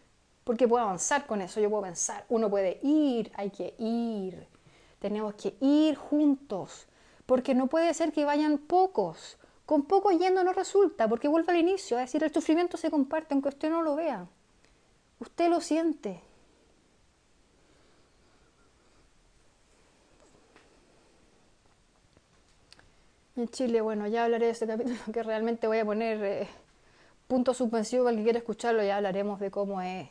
porque 0.44 0.68
puedo 0.68 0.84
avanzar 0.84 1.26
con 1.26 1.42
eso, 1.42 1.60
yo 1.60 1.70
puedo 1.70 1.84
pensar, 1.84 2.26
uno 2.30 2.50
puede 2.50 2.80
ir, 2.82 3.32
hay 3.36 3.50
que 3.52 3.76
ir, 3.78 4.48
tenemos 5.00 5.36
que 5.36 5.56
ir 5.60 5.96
juntos, 5.96 6.88
porque 7.26 7.54
no 7.54 7.68
puede 7.68 7.94
ser 7.94 8.12
que 8.12 8.26
vayan 8.26 8.58
pocos, 8.58 9.38
con 9.66 9.84
pocos 9.84 10.18
yendo 10.18 10.44
no 10.44 10.54
resulta, 10.54 11.08
porque 11.08 11.28
vuelve 11.28 11.52
al 11.52 11.60
inicio, 11.60 11.98
es 12.00 12.06
decir, 12.06 12.24
el 12.24 12.34
sufrimiento 12.34 12.78
se 12.78 12.90
comparte 12.90 13.34
aunque 13.34 13.50
usted 13.50 13.70
no 13.70 13.82
lo 13.84 13.96
vea, 13.96 14.28
usted 15.20 15.50
lo 15.50 15.62
siente, 15.62 16.22
en 23.36 23.48
Chile, 23.50 23.82
bueno, 23.82 24.08
ya 24.08 24.26
hablaré 24.26 24.48
de 24.48 24.52
ese 24.52 24.68
capítulo 24.68 24.98
que 25.14 25.24
realmente 25.24 25.68
voy 25.68 25.80
a 25.80 25.86
poner 25.86 26.24
eh, 26.24 26.48
punto 27.28 27.54
suspensivo 27.54 28.04
para 28.04 28.12
el 28.12 28.18
que 28.18 28.24
quiera 28.24 28.40
escucharlo, 28.40 28.84
ya 28.84 28.98
hablaremos 28.98 29.40
de 29.40 29.52
cómo 29.52 29.82
es 29.82 30.10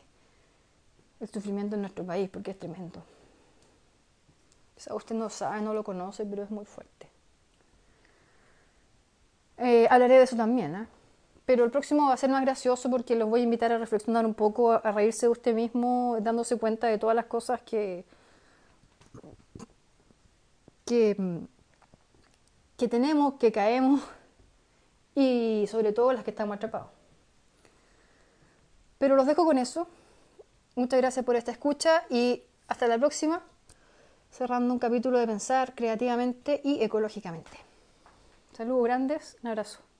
el 1.21 1.29
sufrimiento 1.29 1.75
en 1.75 1.81
nuestro 1.81 2.05
país, 2.05 2.29
porque 2.29 2.51
es 2.51 2.59
tremendo. 2.59 3.03
Quizá 4.75 4.93
usted 4.95 5.15
no 5.15 5.29
sabe, 5.29 5.61
no 5.61 5.73
lo 5.73 5.83
conoce, 5.83 6.25
pero 6.25 6.43
es 6.43 6.51
muy 6.51 6.65
fuerte. 6.65 7.07
Eh, 9.57 9.87
hablaré 9.89 10.17
de 10.17 10.23
eso 10.23 10.35
también, 10.35 10.75
¿eh? 10.75 10.87
pero 11.45 11.63
el 11.63 11.71
próximo 11.71 12.07
va 12.07 12.13
a 12.13 12.17
ser 12.17 12.29
más 12.29 12.41
gracioso 12.41 12.89
porque 12.89 13.15
los 13.15 13.29
voy 13.29 13.41
a 13.41 13.43
invitar 13.43 13.71
a 13.71 13.77
reflexionar 13.77 14.25
un 14.25 14.33
poco, 14.33 14.71
a 14.71 14.91
reírse 14.91 15.27
de 15.27 15.31
usted 15.31 15.53
mismo, 15.53 16.17
dándose 16.21 16.57
cuenta 16.57 16.87
de 16.87 16.97
todas 16.97 17.15
las 17.15 17.25
cosas 17.25 17.61
que, 17.61 18.05
que 20.85 21.15
que 22.81 22.87
tenemos, 22.87 23.35
que 23.35 23.51
caemos 23.51 24.01
y 25.13 25.67
sobre 25.69 25.93
todo 25.93 26.13
las 26.13 26.23
que 26.23 26.31
estamos 26.31 26.55
atrapados. 26.55 26.87
Pero 28.97 29.15
los 29.15 29.27
dejo 29.27 29.45
con 29.45 29.59
eso. 29.59 29.87
Muchas 30.81 30.99
gracias 30.99 31.23
por 31.23 31.35
esta 31.35 31.51
escucha 31.51 32.05
y 32.09 32.41
hasta 32.67 32.87
la 32.87 32.97
próxima, 32.97 33.43
cerrando 34.31 34.73
un 34.73 34.79
capítulo 34.79 35.19
de 35.19 35.27
pensar 35.27 35.75
creativamente 35.75 36.59
y 36.63 36.81
ecológicamente. 36.81 37.51
Saludos 38.57 38.83
grandes, 38.85 39.37
un 39.43 39.49
abrazo. 39.49 39.90